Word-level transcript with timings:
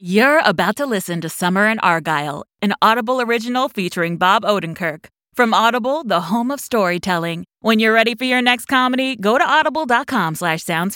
You're 0.00 0.38
about 0.44 0.76
to 0.76 0.86
listen 0.86 1.20
to 1.22 1.28
Summer 1.28 1.66
in 1.66 1.80
Argyle, 1.80 2.44
an 2.62 2.72
Audible 2.80 3.20
original 3.20 3.68
featuring 3.68 4.16
Bob 4.16 4.44
Odenkirk. 4.44 5.06
From 5.34 5.52
Audible, 5.52 6.04
the 6.04 6.20
home 6.20 6.52
of 6.52 6.60
storytelling. 6.60 7.46
When 7.62 7.80
you're 7.80 7.92
ready 7.92 8.14
for 8.14 8.22
your 8.22 8.40
next 8.40 8.66
comedy, 8.66 9.16
go 9.16 9.38
to 9.38 9.44
audible.com 9.44 10.36
slash 10.36 10.62
sounds 10.62 10.94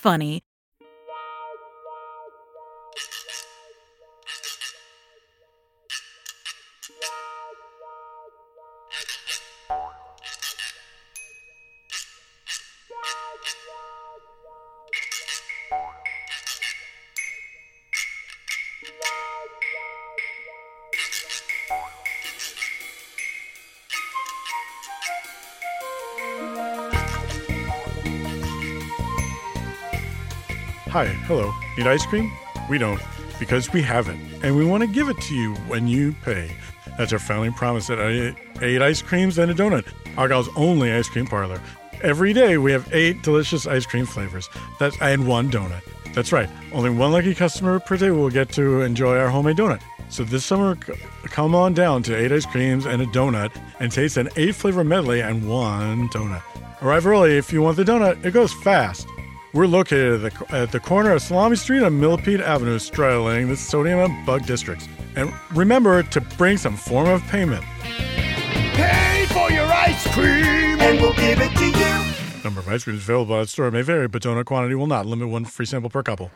Hi, 31.03 31.09
hello. 31.27 31.53
Need 31.77 31.89
ice 31.89 32.07
cream? 32.07 32.31
We 32.71 32.79
don't, 32.79 33.03
because 33.41 33.73
we 33.73 33.83
haven't, 33.83 34.21
and 34.45 34.55
we 34.55 34.65
want 34.65 34.85
to 34.85 34.87
give 34.87 35.09
it 35.09 35.21
to 35.23 35.35
you 35.35 35.57
when 35.67 35.89
you 35.89 36.15
pay. 36.23 36.55
That's 36.97 37.13
our 37.13 37.19
founding 37.19 37.53
promise 37.55 37.91
at 37.91 37.99
eight, 37.99 38.37
eight 38.61 38.81
ice 38.81 39.03
creams 39.03 39.37
and 39.37 39.51
a 39.51 39.55
donut, 39.55 39.85
Argyle's 40.17 40.49
only 40.55 40.93
ice 40.93 41.09
cream 41.09 41.27
parlor. 41.27 41.61
Every 42.03 42.33
day 42.33 42.57
we 42.57 42.71
have 42.71 42.89
eight 42.95 43.21
delicious 43.23 43.67
ice 43.67 43.85
cream 43.85 44.07
flavors. 44.07 44.49
That's 44.79 44.97
and 45.03 45.27
one 45.27 45.51
donut. 45.51 45.83
That's 46.15 46.31
right. 46.31 46.49
Only 46.73 46.91
one 46.91 47.11
lucky 47.11 47.35
customer 47.35 47.81
per 47.81 47.97
day 47.97 48.13
will 48.13 48.31
get 48.31 48.51
to 48.51 48.83
enjoy 48.83 49.19
our 49.19 49.29
homemade 49.29 49.57
donut. 49.57 49.83
So 50.09 50.23
this 50.23 50.45
summer, 50.45 50.77
come 51.25 51.57
on 51.57 51.75
down 51.75 52.05
to 52.05 52.17
eight 52.17 52.31
ice 52.31 52.47
creams 52.47 52.87
and 52.87 53.03
a 53.03 53.07
donut 53.07 53.51
and 53.81 53.91
taste 53.91 54.19
an 54.19 54.29
eight 54.37 54.55
flavor 54.55 54.85
medley 54.85 55.21
and 55.21 55.49
one 55.49 56.09
donut. 56.11 56.43
Arrive 56.81 57.09
early 57.09 57.37
if 57.39 57.53
you 57.53 57.61
want 57.61 57.77
the 57.77 57.83
donut. 57.83 58.25
It 58.25 58.31
goes 58.31 58.53
fast. 58.53 59.09
We're 59.55 59.67
located 59.67 60.25
at 60.25 60.33
the, 60.33 60.57
at 60.57 60.73
the 60.73 60.81
corner 60.81 61.13
of 61.13 61.21
Salami 61.21 61.57
Street 61.57 61.83
and 61.83 62.01
Millipede 62.01 62.41
Avenue, 62.41 62.79
straddling 62.79 63.49
the 63.49 63.57
sodium 63.57 63.99
and 63.99 64.25
bug 64.25 64.47
districts. 64.47 64.89
And 65.15 65.31
remember 65.55 66.03
to 66.03 66.21
bring 66.23 66.57
some 66.57 66.75
form 66.75 67.09
of 67.09 67.23
payment. 67.25 67.63
Pay 67.83 69.27
for 69.29 69.51
your 69.51 69.67
ice 69.67 70.07
cream 70.15 70.81
and 70.81 70.99
we'll 70.99 71.13
give 71.13 71.39
it 71.39 71.55
to 71.55 71.67
you. 71.67 72.43
Number 72.43 72.61
of 72.61 72.69
ice 72.69 72.85
creams 72.85 73.03
available 73.03 73.37
at 73.37 73.43
the 73.43 73.49
store 73.49 73.71
may 73.71 73.83
vary, 73.83 74.09
but 74.09 74.23
donut 74.23 74.47
quantity 74.47 74.75
will 74.75 74.87
not 74.87 75.05
limit 75.05 75.29
one 75.29 75.45
free 75.45 75.67
sample 75.67 75.91
per 75.91 76.03
couple. 76.03 76.31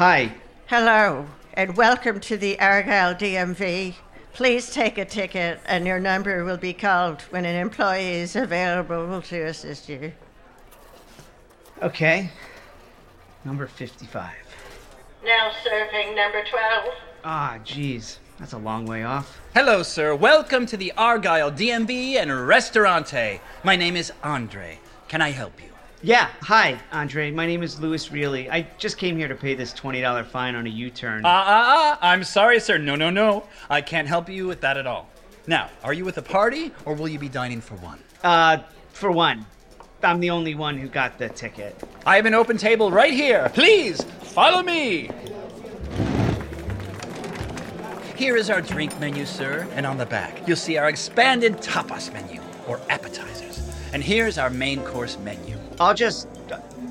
Hi. 0.00 0.32
Hello, 0.68 1.26
and 1.52 1.76
welcome 1.76 2.20
to 2.20 2.38
the 2.38 2.58
Argyle 2.58 3.14
DMV. 3.14 3.96
Please 4.32 4.70
take 4.72 4.96
a 4.96 5.04
ticket, 5.04 5.60
and 5.66 5.86
your 5.86 6.00
number 6.00 6.42
will 6.42 6.56
be 6.56 6.72
called 6.72 7.20
when 7.28 7.44
an 7.44 7.54
employee 7.54 8.14
is 8.14 8.34
available 8.34 9.20
to 9.20 9.42
assist 9.42 9.90
you. 9.90 10.14
Okay. 11.82 12.30
Number 13.44 13.66
55. 13.66 14.30
Now 15.22 15.52
serving 15.62 16.16
number 16.16 16.44
12. 16.44 16.94
Ah, 17.22 17.58
jeez. 17.62 18.16
That's 18.38 18.54
a 18.54 18.58
long 18.58 18.86
way 18.86 19.04
off. 19.04 19.38
Hello, 19.52 19.82
sir. 19.82 20.14
Welcome 20.14 20.64
to 20.64 20.78
the 20.78 20.94
Argyle 20.96 21.52
DMV 21.52 22.14
and 22.14 22.48
Restaurante. 22.48 23.42
My 23.62 23.76
name 23.76 23.96
is 23.96 24.14
Andre. 24.24 24.78
Can 25.08 25.20
I 25.20 25.32
help 25.32 25.62
you? 25.62 25.68
Yeah, 26.02 26.30
hi, 26.40 26.80
Andre. 26.92 27.30
My 27.30 27.44
name 27.44 27.62
is 27.62 27.78
Louis 27.78 28.10
Reilly. 28.10 28.50
I 28.50 28.66
just 28.78 28.96
came 28.96 29.18
here 29.18 29.28
to 29.28 29.34
pay 29.34 29.54
this 29.54 29.74
$20 29.74 30.26
fine 30.26 30.54
on 30.54 30.66
a 30.66 30.70
U 30.70 30.88
turn. 30.88 31.26
Ah, 31.26 31.44
ah, 31.46 31.64
ah. 31.66 31.98
I'm 32.00 32.24
sorry, 32.24 32.58
sir. 32.58 32.78
No, 32.78 32.96
no, 32.96 33.10
no. 33.10 33.44
I 33.68 33.82
can't 33.82 34.08
help 34.08 34.26
you 34.30 34.46
with 34.46 34.62
that 34.62 34.78
at 34.78 34.86
all. 34.86 35.10
Now, 35.46 35.68
are 35.84 35.92
you 35.92 36.06
with 36.06 36.16
a 36.16 36.22
party 36.22 36.72
or 36.86 36.94
will 36.94 37.06
you 37.06 37.18
be 37.18 37.28
dining 37.28 37.60
for 37.60 37.74
one? 37.76 37.98
Uh, 38.24 38.58
for 38.92 39.10
one, 39.10 39.44
I'm 40.02 40.20
the 40.20 40.30
only 40.30 40.54
one 40.54 40.78
who 40.78 40.88
got 40.88 41.18
the 41.18 41.28
ticket. 41.28 41.78
I 42.06 42.16
have 42.16 42.24
an 42.24 42.32
open 42.32 42.56
table 42.56 42.90
right 42.90 43.12
here. 43.12 43.50
Please, 43.52 44.02
follow 44.22 44.62
me. 44.62 45.10
Here 48.16 48.36
is 48.36 48.48
our 48.48 48.62
drink 48.62 48.98
menu, 48.98 49.26
sir, 49.26 49.68
and 49.74 49.84
on 49.84 49.98
the 49.98 50.06
back, 50.06 50.48
you'll 50.48 50.56
see 50.56 50.78
our 50.78 50.88
expanded 50.88 51.58
tapas 51.58 52.10
menu, 52.10 52.40
or 52.66 52.80
appetizers. 52.88 53.62
And 53.92 54.02
here's 54.02 54.38
our 54.38 54.48
main 54.48 54.82
course 54.82 55.18
menu. 55.18 55.59
I'll 55.80 55.94
just. 55.94 56.28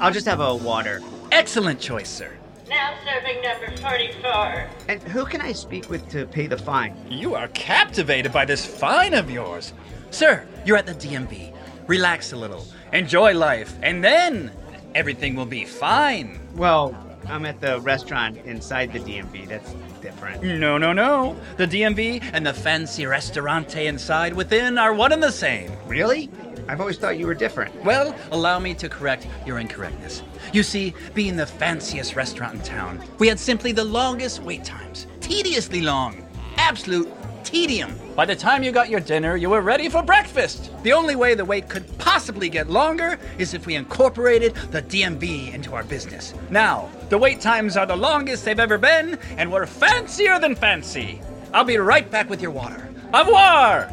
I'll 0.01 0.11
just 0.11 0.25
have 0.25 0.39
a 0.39 0.55
water. 0.55 1.01
Excellent 1.31 1.79
choice, 1.79 2.09
sir. 2.09 2.31
Now 2.67 2.95
serving 3.05 3.41
number 3.43 3.77
44. 3.77 4.67
And 4.87 5.03
who 5.03 5.25
can 5.25 5.41
I 5.41 5.51
speak 5.51 5.89
with 5.91 6.09
to 6.09 6.25
pay 6.25 6.47
the 6.47 6.57
fine? 6.57 6.95
You 7.07 7.35
are 7.35 7.49
captivated 7.49 8.33
by 8.33 8.45
this 8.45 8.65
fine 8.65 9.13
of 9.13 9.29
yours. 9.29 9.73
Sir, 10.09 10.43
you're 10.65 10.77
at 10.77 10.87
the 10.87 10.95
DMV. 10.95 11.53
Relax 11.85 12.33
a 12.33 12.35
little, 12.35 12.65
enjoy 12.91 13.35
life, 13.35 13.75
and 13.83 14.03
then 14.03 14.51
everything 14.95 15.35
will 15.35 15.45
be 15.45 15.65
fine. 15.65 16.39
Well, 16.55 16.95
I'm 17.27 17.45
at 17.45 17.61
the 17.61 17.79
restaurant 17.81 18.37
inside 18.37 18.91
the 18.91 18.99
DMV. 18.99 19.47
That's 19.47 19.71
different. 20.01 20.41
No, 20.41 20.79
no, 20.79 20.93
no. 20.93 21.35
The 21.57 21.67
DMV 21.67 22.27
and 22.33 22.45
the 22.45 22.53
fancy 22.53 23.05
restaurante 23.05 23.85
inside 23.85 24.33
within 24.33 24.79
are 24.79 24.93
one 24.93 25.11
and 25.11 25.21
the 25.21 25.31
same. 25.31 25.71
Really? 25.87 26.29
I've 26.69 26.81
always 26.81 26.99
thought 26.99 27.17
you 27.17 27.25
were 27.25 27.33
different. 27.33 27.73
Well, 27.83 28.15
allow 28.31 28.59
me 28.59 28.75
to 28.75 28.87
correct 28.87 29.25
your 29.43 29.57
incorrectness. 29.57 30.21
You 30.53 30.61
see, 30.61 30.93
being 31.15 31.35
the 31.35 31.47
fanciest 31.47 32.15
restaurant 32.15 32.53
in 32.53 32.61
town, 32.61 33.03
we 33.17 33.27
had 33.27 33.39
simply 33.39 33.71
the 33.71 33.83
longest 33.83 34.43
wait 34.43 34.63
times. 34.65 35.07
Tediously 35.19 35.81
long. 35.81 36.23
Absolute 36.57 37.11
tedium. 37.43 37.97
By 38.15 38.25
the 38.27 38.35
time 38.35 38.61
you 38.61 38.71
got 38.71 38.87
your 38.87 38.99
dinner, 38.99 39.35
you 39.35 39.49
were 39.49 39.61
ready 39.61 39.89
for 39.89 40.03
breakfast. 40.03 40.69
The 40.83 40.93
only 40.93 41.15
way 41.15 41.33
the 41.33 41.43
wait 41.43 41.69
could 41.69 41.97
possibly 41.97 42.49
get 42.49 42.69
longer 42.69 43.17
is 43.39 43.55
if 43.55 43.65
we 43.65 43.73
incorporated 43.73 44.53
the 44.69 44.83
DMV 44.83 45.51
into 45.55 45.73
our 45.73 45.83
business. 45.83 46.35
Now, 46.51 46.87
the 47.09 47.17
wait 47.17 47.41
times 47.41 47.77
are 47.77 47.87
the 47.87 47.95
longest 47.97 48.45
they've 48.45 48.59
ever 48.59 48.77
been, 48.77 49.17
and 49.37 49.51
we're 49.51 49.65
fancier 49.65 50.37
than 50.37 50.53
fancy. 50.53 51.19
I'll 51.51 51.63
be 51.63 51.77
right 51.77 52.09
back 52.11 52.29
with 52.29 52.43
your 52.43 52.51
water. 52.51 52.87
Au 53.11 53.21
revoir! 53.21 53.89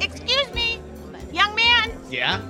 Excuse 0.00 0.24
me, 0.24 0.40
young 0.40 0.54
man. 0.54 0.59
Yeah? 2.10 2.40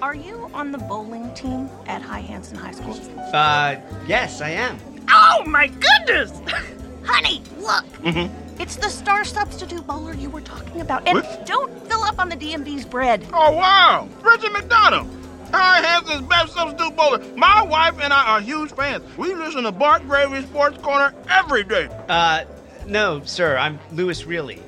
Are 0.00 0.14
you 0.14 0.50
on 0.54 0.72
the 0.72 0.78
bowling 0.78 1.32
team 1.34 1.68
at 1.86 2.02
Hi 2.02 2.20
Hanson 2.20 2.56
High 2.56 2.72
School? 2.72 2.98
Uh, 3.32 3.76
yes, 4.06 4.40
I 4.40 4.50
am. 4.50 4.78
Oh 5.08 5.44
my 5.46 5.66
goodness! 5.66 6.40
Honey, 7.04 7.42
look. 7.58 7.84
Mm-hmm. 8.02 8.60
It's 8.60 8.76
the 8.76 8.88
star 8.88 9.24
substitute 9.24 9.84
bowler 9.86 10.14
you 10.14 10.30
were 10.30 10.40
talking 10.40 10.80
about. 10.80 11.06
And 11.08 11.26
don't 11.44 11.72
fill 11.88 12.02
up 12.04 12.18
on 12.20 12.28
the 12.28 12.36
DMV's 12.36 12.84
bread. 12.84 13.26
Oh, 13.32 13.52
wow. 13.52 14.08
Richard 14.22 14.52
McDonough. 14.52 15.08
Hi 15.52 15.82
Hanson's 15.82 16.26
best 16.28 16.54
substitute 16.54 16.96
bowler. 16.96 17.18
My 17.36 17.62
wife 17.62 18.00
and 18.00 18.12
I 18.12 18.24
are 18.36 18.40
huge 18.40 18.72
fans. 18.72 19.04
We 19.18 19.34
listen 19.34 19.64
to 19.64 19.72
Bart 19.72 20.06
Gravy 20.08 20.42
Sports 20.46 20.78
Corner 20.78 21.12
every 21.28 21.62
day. 21.64 21.88
Uh, 22.08 22.44
no, 22.86 23.22
sir, 23.24 23.58
I'm 23.58 23.78
Louis 23.90 24.24
Reilly. 24.24 24.62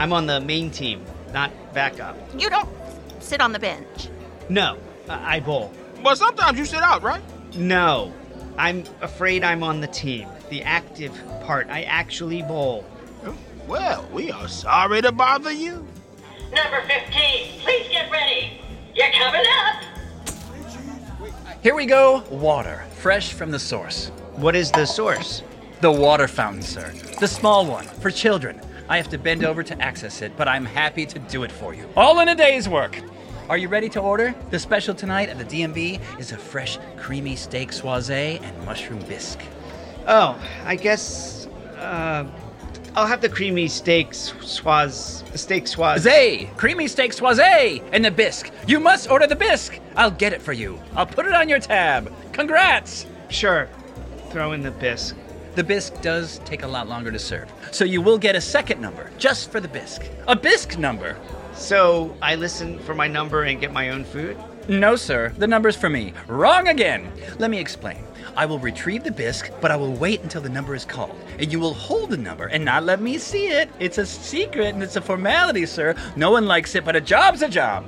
I'm 0.00 0.12
on 0.12 0.26
the 0.26 0.40
main 0.40 0.70
team, 0.70 1.04
not 1.32 1.52
backup. 1.72 2.16
You 2.36 2.50
don't 2.50 2.68
sit 3.22 3.40
on 3.40 3.52
the 3.52 3.58
bench. 3.58 4.08
No, 4.48 4.78
I 5.08 5.36
I 5.36 5.40
bowl. 5.40 5.72
But 6.02 6.18
sometimes 6.18 6.58
you 6.58 6.64
sit 6.64 6.82
out, 6.82 7.02
right? 7.02 7.22
No, 7.56 8.12
I'm 8.58 8.84
afraid 9.00 9.44
I'm 9.44 9.62
on 9.62 9.80
the 9.80 9.86
team. 9.86 10.28
The 10.50 10.62
active 10.62 11.12
part. 11.44 11.68
I 11.68 11.82
actually 11.82 12.42
bowl. 12.42 12.84
Well, 13.66 14.06
we 14.12 14.30
are 14.30 14.48
sorry 14.48 15.00
to 15.02 15.12
bother 15.12 15.52
you. 15.52 15.86
Number 16.54 16.82
15, 16.82 17.60
please 17.60 17.88
get 17.88 18.10
ready. 18.10 18.60
You're 18.94 19.12
coming 19.12 19.44
up. 19.60 19.82
Here 21.62 21.74
we 21.74 21.86
go 21.86 22.24
water, 22.30 22.84
fresh 22.98 23.32
from 23.32 23.52
the 23.52 23.58
source. 23.58 24.08
What 24.34 24.56
is 24.56 24.70
the 24.72 24.84
source? 24.84 25.42
The 25.80 25.92
water 25.92 26.26
fountain, 26.28 26.62
sir. 26.62 26.92
The 27.20 27.28
small 27.28 27.64
one, 27.64 27.86
for 27.86 28.10
children. 28.10 28.60
I 28.92 28.98
have 28.98 29.08
to 29.08 29.16
bend 29.16 29.42
over 29.42 29.62
to 29.62 29.80
access 29.80 30.20
it, 30.20 30.36
but 30.36 30.48
I'm 30.48 30.66
happy 30.66 31.06
to 31.06 31.18
do 31.18 31.44
it 31.44 31.50
for 31.50 31.72
you. 31.72 31.88
All 31.96 32.20
in 32.20 32.28
a 32.28 32.34
day's 32.34 32.68
work. 32.68 33.00
Are 33.48 33.56
you 33.56 33.68
ready 33.68 33.88
to 33.88 34.00
order? 34.00 34.34
The 34.50 34.58
special 34.58 34.94
tonight 34.94 35.30
at 35.30 35.38
the 35.38 35.46
DMV 35.46 35.98
is 36.20 36.32
a 36.32 36.36
fresh, 36.36 36.78
creamy 36.98 37.34
steak 37.34 37.72
soise 37.72 38.10
and 38.10 38.66
mushroom 38.66 38.98
bisque. 39.08 39.40
Oh, 40.06 40.38
I 40.66 40.76
guess. 40.76 41.46
Uh, 41.78 42.26
I'll 42.94 43.06
have 43.06 43.22
the 43.22 43.30
creamy 43.30 43.66
steak 43.66 44.10
swaz. 44.10 45.24
Steak 45.38 45.64
swaz. 45.64 46.00
Zay! 46.00 46.50
Creamy 46.58 46.86
steak 46.86 47.12
soisé! 47.12 47.82
And 47.92 48.04
the 48.04 48.10
bisque. 48.10 48.52
You 48.66 48.78
must 48.78 49.10
order 49.10 49.26
the 49.26 49.36
bisque! 49.36 49.80
I'll 49.96 50.10
get 50.10 50.34
it 50.34 50.42
for 50.42 50.52
you. 50.52 50.78
I'll 50.94 51.06
put 51.06 51.24
it 51.24 51.32
on 51.32 51.48
your 51.48 51.60
tab. 51.60 52.12
Congrats! 52.34 53.06
Sure. 53.30 53.70
Throw 54.28 54.52
in 54.52 54.60
the 54.60 54.70
bisque. 54.70 55.16
The 55.54 55.62
bisque 55.62 56.00
does 56.00 56.40
take 56.46 56.62
a 56.62 56.66
lot 56.66 56.88
longer 56.88 57.10
to 57.10 57.18
serve, 57.18 57.52
so 57.72 57.84
you 57.84 58.00
will 58.00 58.16
get 58.16 58.34
a 58.34 58.40
second 58.40 58.80
number 58.80 59.10
just 59.18 59.52
for 59.52 59.60
the 59.60 59.68
bisque. 59.68 60.02
A 60.26 60.34
bisque 60.34 60.78
number! 60.78 61.14
So 61.52 62.16
I 62.22 62.36
listen 62.36 62.78
for 62.78 62.94
my 62.94 63.06
number 63.06 63.42
and 63.42 63.60
get 63.60 63.70
my 63.70 63.90
own 63.90 64.04
food? 64.04 64.38
No, 64.66 64.96
sir. 64.96 65.30
The 65.36 65.46
number's 65.46 65.76
for 65.76 65.90
me. 65.90 66.14
Wrong 66.26 66.68
again. 66.68 67.12
Let 67.38 67.50
me 67.50 67.58
explain. 67.58 68.02
I 68.34 68.46
will 68.46 68.58
retrieve 68.60 69.04
the 69.04 69.10
bisque, 69.10 69.52
but 69.60 69.70
I 69.70 69.76
will 69.76 69.92
wait 69.92 70.22
until 70.22 70.40
the 70.40 70.48
number 70.48 70.74
is 70.74 70.86
called. 70.86 71.18
And 71.38 71.52
you 71.52 71.60
will 71.60 71.74
hold 71.74 72.08
the 72.08 72.16
number 72.16 72.46
and 72.46 72.64
not 72.64 72.84
let 72.84 73.02
me 73.02 73.18
see 73.18 73.48
it. 73.48 73.68
It's 73.78 73.98
a 73.98 74.06
secret 74.06 74.68
and 74.68 74.82
it's 74.82 74.96
a 74.96 75.02
formality, 75.02 75.66
sir. 75.66 75.94
No 76.16 76.30
one 76.30 76.46
likes 76.46 76.74
it, 76.74 76.84
but 76.86 76.96
a 76.96 77.00
job's 77.00 77.42
a 77.42 77.48
job. 77.48 77.84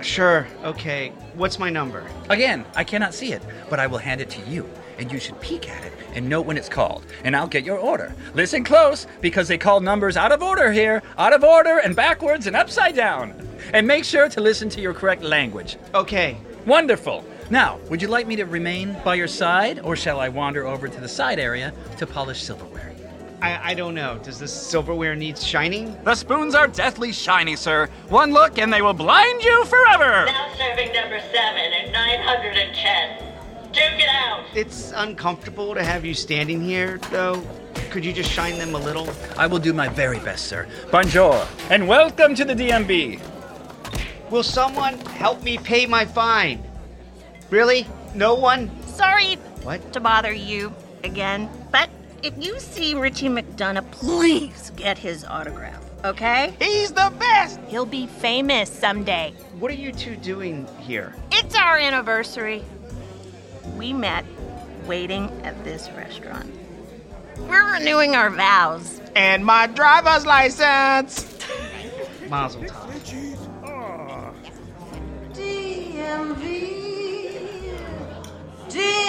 Sure, 0.00 0.48
okay. 0.64 1.12
What's 1.34 1.60
my 1.60 1.70
number? 1.70 2.04
Again, 2.28 2.64
I 2.74 2.82
cannot 2.82 3.14
see 3.14 3.32
it, 3.32 3.42
but 3.70 3.78
I 3.78 3.86
will 3.86 3.98
hand 3.98 4.20
it 4.20 4.30
to 4.30 4.40
you. 4.50 4.68
And 4.98 5.12
you 5.12 5.20
should 5.20 5.40
peek 5.40 5.68
at 5.68 5.84
it 5.84 5.92
and 6.14 6.28
note 6.28 6.46
when 6.46 6.56
it's 6.56 6.68
called. 6.68 7.04
And 7.24 7.36
I'll 7.36 7.46
get 7.46 7.64
your 7.64 7.78
order. 7.78 8.14
Listen 8.34 8.64
close, 8.64 9.06
because 9.20 9.48
they 9.48 9.58
call 9.58 9.80
numbers 9.80 10.16
out 10.16 10.32
of 10.32 10.42
order 10.42 10.72
here 10.72 11.02
out 11.16 11.32
of 11.32 11.44
order 11.44 11.78
and 11.78 11.94
backwards 11.94 12.46
and 12.46 12.56
upside 12.56 12.94
down. 12.94 13.34
And 13.72 13.86
make 13.86 14.04
sure 14.04 14.28
to 14.28 14.40
listen 14.40 14.68
to 14.70 14.80
your 14.80 14.94
correct 14.94 15.22
language. 15.22 15.76
Okay. 15.94 16.38
Wonderful. 16.66 17.24
Now, 17.50 17.78
would 17.88 18.02
you 18.02 18.08
like 18.08 18.26
me 18.26 18.36
to 18.36 18.44
remain 18.44 18.96
by 19.04 19.14
your 19.14 19.28
side, 19.28 19.80
or 19.80 19.96
shall 19.96 20.20
I 20.20 20.28
wander 20.28 20.66
over 20.66 20.86
to 20.86 21.00
the 21.00 21.08
side 21.08 21.38
area 21.38 21.72
to 21.96 22.06
polish 22.06 22.42
silverware? 22.42 22.92
I, 23.40 23.70
I 23.70 23.74
don't 23.74 23.94
know. 23.94 24.18
Does 24.22 24.38
this 24.38 24.52
silverware 24.52 25.14
need 25.14 25.38
shining? 25.38 25.96
The 26.04 26.14
spoons 26.14 26.54
are 26.54 26.66
deathly 26.66 27.12
shiny, 27.12 27.56
sir. 27.56 27.88
One 28.08 28.32
look 28.32 28.58
and 28.58 28.72
they 28.72 28.82
will 28.82 28.94
blind 28.94 29.42
you 29.42 29.64
forever. 29.64 30.26
Now 30.26 30.52
serving 30.56 30.92
number 30.92 31.20
seven 31.20 31.72
at 31.72 31.92
910. 31.92 33.27
Duke 33.72 34.00
it 34.00 34.08
out. 34.08 34.44
It's 34.54 34.92
uncomfortable 34.96 35.74
to 35.74 35.82
have 35.84 36.04
you 36.04 36.14
standing 36.14 36.60
here, 36.62 36.98
though. 37.10 37.42
Could 37.90 38.04
you 38.04 38.12
just 38.12 38.30
shine 38.30 38.58
them 38.58 38.74
a 38.74 38.78
little? 38.78 39.08
I 39.36 39.46
will 39.46 39.58
do 39.58 39.72
my 39.72 39.88
very 39.88 40.18
best, 40.20 40.46
sir. 40.46 40.66
Bonjour, 40.90 41.46
and 41.70 41.86
welcome 41.86 42.34
to 42.34 42.44
the 42.44 42.54
DMB. 42.54 43.20
Will 44.30 44.42
someone 44.42 44.98
help 45.00 45.42
me 45.42 45.58
pay 45.58 45.86
my 45.86 46.04
fine? 46.04 46.62
Really? 47.50 47.86
No 48.14 48.34
one? 48.34 48.70
Sorry 48.86 49.36
What? 49.62 49.92
to 49.92 50.00
bother 50.00 50.32
you 50.32 50.72
again, 51.04 51.48
but 51.70 51.88
if 52.22 52.34
you 52.42 52.58
see 52.60 52.94
Richie 52.94 53.28
McDonough, 53.28 53.90
please 53.90 54.70
get 54.76 54.98
his 54.98 55.24
autograph, 55.24 55.82
okay? 56.04 56.54
He's 56.60 56.90
the 56.90 57.12
best. 57.18 57.60
He'll 57.68 57.86
be 57.86 58.06
famous 58.06 58.70
someday. 58.70 59.32
What 59.58 59.70
are 59.70 59.74
you 59.74 59.92
two 59.92 60.16
doing 60.16 60.66
here? 60.80 61.14
It's 61.32 61.54
our 61.54 61.78
anniversary. 61.78 62.64
We 63.78 63.92
met 63.92 64.24
waiting 64.86 65.30
at 65.44 65.62
this 65.62 65.88
restaurant. 65.90 66.52
We're 67.48 67.74
renewing 67.74 68.16
our 68.16 68.28
vows. 68.28 69.00
And 69.14 69.46
my 69.46 69.68
driver's 69.68 70.26
license. 70.26 71.38
Mazel 72.28 72.62
tov. 72.64 74.34
DMV, 75.32 76.44
DMV. 78.68 79.07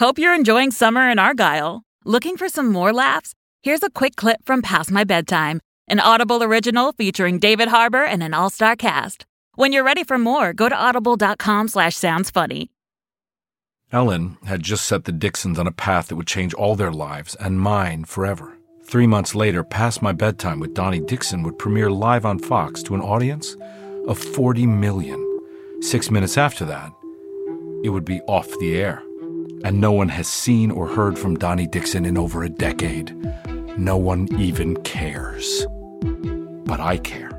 Hope 0.00 0.18
you're 0.18 0.34
enjoying 0.34 0.70
summer 0.70 1.10
in 1.10 1.18
Argyle. 1.18 1.82
Looking 2.06 2.38
for 2.38 2.48
some 2.48 2.72
more 2.72 2.90
laughs? 2.90 3.34
Here's 3.62 3.82
a 3.82 3.90
quick 3.90 4.16
clip 4.16 4.38
from 4.46 4.62
Past 4.62 4.90
My 4.90 5.04
Bedtime, 5.04 5.60
an 5.88 6.00
Audible 6.00 6.42
original 6.42 6.92
featuring 6.92 7.38
David 7.38 7.68
Harbour 7.68 8.04
and 8.04 8.22
an 8.22 8.32
all-star 8.32 8.76
cast. 8.76 9.26
When 9.56 9.74
you're 9.74 9.84
ready 9.84 10.02
for 10.02 10.16
more, 10.16 10.54
go 10.54 10.70
to 10.70 10.74
audible.com 10.74 11.68
slash 11.68 11.96
sounds 11.96 12.30
funny. 12.30 12.70
Ellen 13.92 14.38
had 14.46 14.62
just 14.62 14.86
set 14.86 15.04
the 15.04 15.12
Dixons 15.12 15.58
on 15.58 15.66
a 15.66 15.72
path 15.72 16.08
that 16.08 16.16
would 16.16 16.26
change 16.26 16.54
all 16.54 16.76
their 16.76 16.92
lives 16.92 17.34
and 17.34 17.60
mine 17.60 18.06
forever. 18.06 18.56
Three 18.90 19.06
months 19.06 19.36
later, 19.36 19.62
Past 19.62 20.02
My 20.02 20.10
Bedtime 20.10 20.58
with 20.58 20.74
Donnie 20.74 20.98
Dixon 20.98 21.44
would 21.44 21.60
premiere 21.60 21.92
live 21.92 22.26
on 22.26 22.40
Fox 22.40 22.82
to 22.82 22.96
an 22.96 23.00
audience 23.00 23.56
of 24.08 24.18
40 24.18 24.66
million. 24.66 25.24
Six 25.80 26.10
minutes 26.10 26.36
after 26.36 26.64
that, 26.64 26.92
it 27.84 27.90
would 27.90 28.04
be 28.04 28.20
off 28.22 28.48
the 28.58 28.76
air. 28.76 29.00
And 29.62 29.80
no 29.80 29.92
one 29.92 30.08
has 30.08 30.26
seen 30.26 30.72
or 30.72 30.88
heard 30.88 31.16
from 31.16 31.38
Donnie 31.38 31.68
Dixon 31.68 32.04
in 32.04 32.18
over 32.18 32.42
a 32.42 32.48
decade. 32.48 33.14
No 33.78 33.96
one 33.96 34.26
even 34.40 34.74
cares. 34.82 35.64
But 36.64 36.80
I 36.80 36.96
care. 36.96 37.29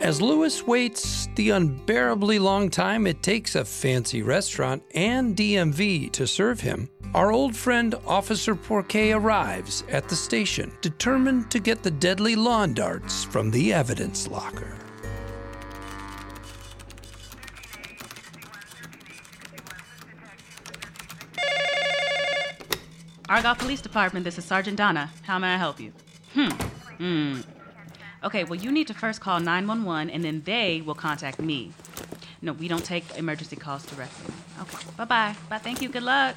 As 0.00 0.22
Louis 0.22 0.66
waits 0.66 1.28
the 1.34 1.50
unbearably 1.50 2.38
long 2.38 2.70
time 2.70 3.06
it 3.06 3.22
takes 3.22 3.54
a 3.54 3.66
fancy 3.66 4.22
restaurant 4.22 4.82
and 4.94 5.36
DMV 5.36 6.10
to 6.12 6.26
serve 6.26 6.58
him, 6.58 6.88
our 7.12 7.30
old 7.30 7.54
friend 7.54 7.94
Officer 8.06 8.54
Porquet 8.54 9.14
arrives 9.14 9.84
at 9.90 10.08
the 10.08 10.16
station, 10.16 10.72
determined 10.80 11.50
to 11.50 11.58
get 11.58 11.82
the 11.82 11.90
deadly 11.90 12.34
lawn 12.34 12.72
darts 12.72 13.24
from 13.24 13.50
the 13.50 13.74
evidence 13.74 14.26
locker. 14.26 14.74
Argyle 23.28 23.54
Police 23.54 23.82
Department, 23.82 24.24
this 24.24 24.38
is 24.38 24.46
Sergeant 24.46 24.78
Donna. 24.78 25.10
How 25.24 25.38
may 25.38 25.54
I 25.54 25.58
help 25.58 25.78
you? 25.78 25.92
Hmm. 26.32 26.48
Hmm. 26.96 27.40
Okay, 28.22 28.44
well, 28.44 28.58
you 28.58 28.70
need 28.70 28.86
to 28.88 28.94
first 28.94 29.20
call 29.20 29.40
911 29.40 30.10
and 30.10 30.24
then 30.24 30.42
they 30.44 30.82
will 30.82 30.94
contact 30.94 31.40
me. 31.40 31.72
No, 32.42 32.52
we 32.52 32.68
don't 32.68 32.84
take 32.84 33.16
emergency 33.16 33.56
calls 33.56 33.84
directly. 33.86 34.34
Okay, 34.60 34.78
bye 34.96 35.04
bye. 35.04 35.36
Bye, 35.48 35.58
thank 35.58 35.80
you. 35.82 35.88
Good 35.88 36.02
luck. 36.02 36.36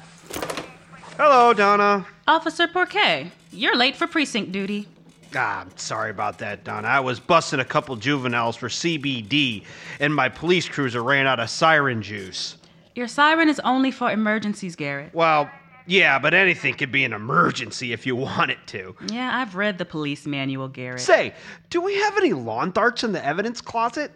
Hello, 1.16 1.52
Donna. 1.52 2.06
Officer 2.26 2.66
Porquet, 2.66 3.30
you're 3.52 3.76
late 3.76 3.96
for 3.96 4.06
precinct 4.06 4.50
duty. 4.52 4.88
Ah, 5.36 5.60
I'm 5.60 5.76
sorry 5.76 6.10
about 6.10 6.38
that, 6.38 6.64
Donna. 6.64 6.86
I 6.88 7.00
was 7.00 7.20
busting 7.20 7.60
a 7.60 7.64
couple 7.64 7.96
juveniles 7.96 8.56
for 8.56 8.68
CBD, 8.68 9.64
and 10.00 10.14
my 10.14 10.28
police 10.28 10.68
cruiser 10.68 11.02
ran 11.02 11.26
out 11.26 11.40
of 11.40 11.50
siren 11.50 12.02
juice. 12.02 12.56
Your 12.94 13.08
siren 13.08 13.48
is 13.48 13.60
only 13.60 13.90
for 13.90 14.10
emergencies, 14.10 14.76
Garrett. 14.76 15.12
Well, 15.12 15.50
yeah, 15.86 16.18
but 16.18 16.34
anything 16.34 16.74
could 16.74 16.92
be 16.92 17.04
an 17.04 17.12
emergency 17.12 17.92
if 17.92 18.06
you 18.06 18.16
want 18.16 18.50
it 18.50 18.58
to. 18.68 18.96
Yeah, 19.08 19.38
I've 19.38 19.54
read 19.54 19.78
the 19.78 19.84
police 19.84 20.26
manual, 20.26 20.68
Garrett. 20.68 21.00
Say, 21.00 21.34
do 21.70 21.80
we 21.80 21.94
have 21.96 22.16
any 22.16 22.32
lawn 22.32 22.70
darts 22.70 23.04
in 23.04 23.12
the 23.12 23.24
evidence 23.24 23.60
closet? 23.60 24.10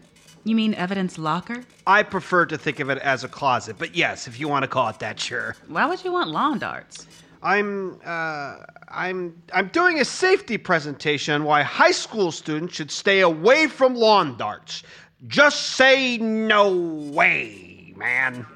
You 0.44 0.54
mean 0.54 0.74
evidence 0.74 1.18
locker? 1.18 1.62
I 1.86 2.02
prefer 2.02 2.46
to 2.46 2.56
think 2.56 2.80
of 2.80 2.88
it 2.88 2.98
as 2.98 3.24
a 3.24 3.28
closet, 3.28 3.76
but 3.78 3.94
yes, 3.94 4.26
if 4.26 4.40
you 4.40 4.48
want 4.48 4.62
to 4.62 4.68
call 4.68 4.88
it 4.88 4.98
that, 5.00 5.20
sure. 5.20 5.56
Why 5.66 5.84
would 5.86 6.02
you 6.04 6.12
want 6.12 6.30
lawn 6.30 6.58
darts? 6.58 7.06
I'm 7.42 8.00
uh 8.04 8.56
I'm 8.88 9.40
I'm 9.52 9.68
doing 9.68 10.00
a 10.00 10.04
safety 10.04 10.58
presentation 10.58 11.34
on 11.34 11.44
why 11.44 11.62
high 11.62 11.92
school 11.92 12.32
students 12.32 12.74
should 12.74 12.90
stay 12.90 13.20
away 13.20 13.68
from 13.68 13.94
lawn 13.94 14.36
darts. 14.36 14.82
Just 15.26 15.74
say 15.76 16.18
no 16.18 16.74
way, 16.74 17.92
man. 17.96 18.46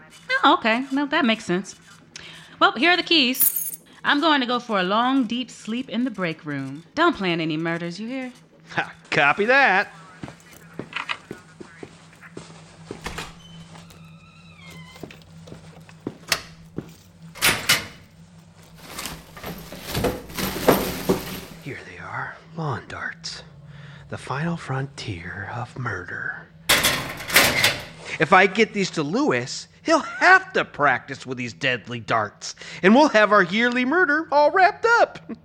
Oh, 0.45 0.55
okay. 0.55 0.85
No, 0.91 1.07
that 1.07 1.25
makes 1.25 1.45
sense. 1.45 1.77
Well, 2.63 2.71
here 2.77 2.93
are 2.93 2.97
the 2.97 3.03
keys. 3.03 3.81
I'm 4.05 4.21
going 4.21 4.41
to 4.41 4.47
go 4.47 4.61
for 4.61 4.79
a 4.79 4.85
long, 4.85 5.25
deep 5.25 5.51
sleep 5.51 5.89
in 5.89 6.05
the 6.05 6.13
break 6.13 6.45
room. 6.45 6.85
Don't 6.95 7.17
plan 7.17 7.41
any 7.41 7.57
murders, 7.57 7.99
you 7.99 8.07
hear? 8.07 8.33
Ha, 8.77 8.95
Copy 9.11 9.47
that. 9.47 9.93
Here 21.65 21.81
they 21.91 21.99
are, 21.99 22.37
lawn 22.57 22.85
darts. 22.87 23.43
The 24.09 24.19
final 24.19 24.57
frontier 24.57 25.51
of 25.53 25.77
murder. 25.77 26.47
If 28.21 28.33
I 28.33 28.47
get 28.47 28.73
these 28.73 28.91
to 28.93 29.03
Louis, 29.03 29.69
he'll 29.83 30.01
have 30.01 30.53
to 30.53 30.65
practice 30.65 31.27
with 31.27 31.39
these 31.39 31.53
deadly 31.53 32.01
darts, 32.01 32.55
and 32.83 32.95
we'll 32.95 33.09
have 33.09 33.33
our 33.33 33.43
yearly 33.43 33.85
murder 33.85 34.29
all 34.31 34.51
wrapped 34.51 34.87
up. 35.01 35.19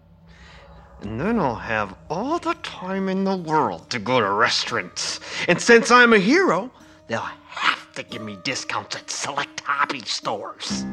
And 1.01 1.21
then 1.21 1.39
I'll 1.39 1.53
have 1.53 1.95
all 2.09 2.39
the 2.39 2.55
time 2.55 3.07
in 3.07 3.23
the 3.23 3.37
world 3.37 3.87
to 3.91 3.99
go 3.99 4.19
to 4.19 4.31
restaurants. 4.31 5.19
And 5.47 5.61
since 5.61 5.91
I'm 5.91 6.11
a 6.11 6.17
hero, 6.17 6.71
they'll 7.07 7.19
have 7.19 7.93
to 7.93 8.03
give 8.03 8.23
me 8.23 8.39
discounts 8.43 8.95
at 8.95 9.09
select 9.11 9.59
hobby 9.59 10.01
stores. 10.01 10.85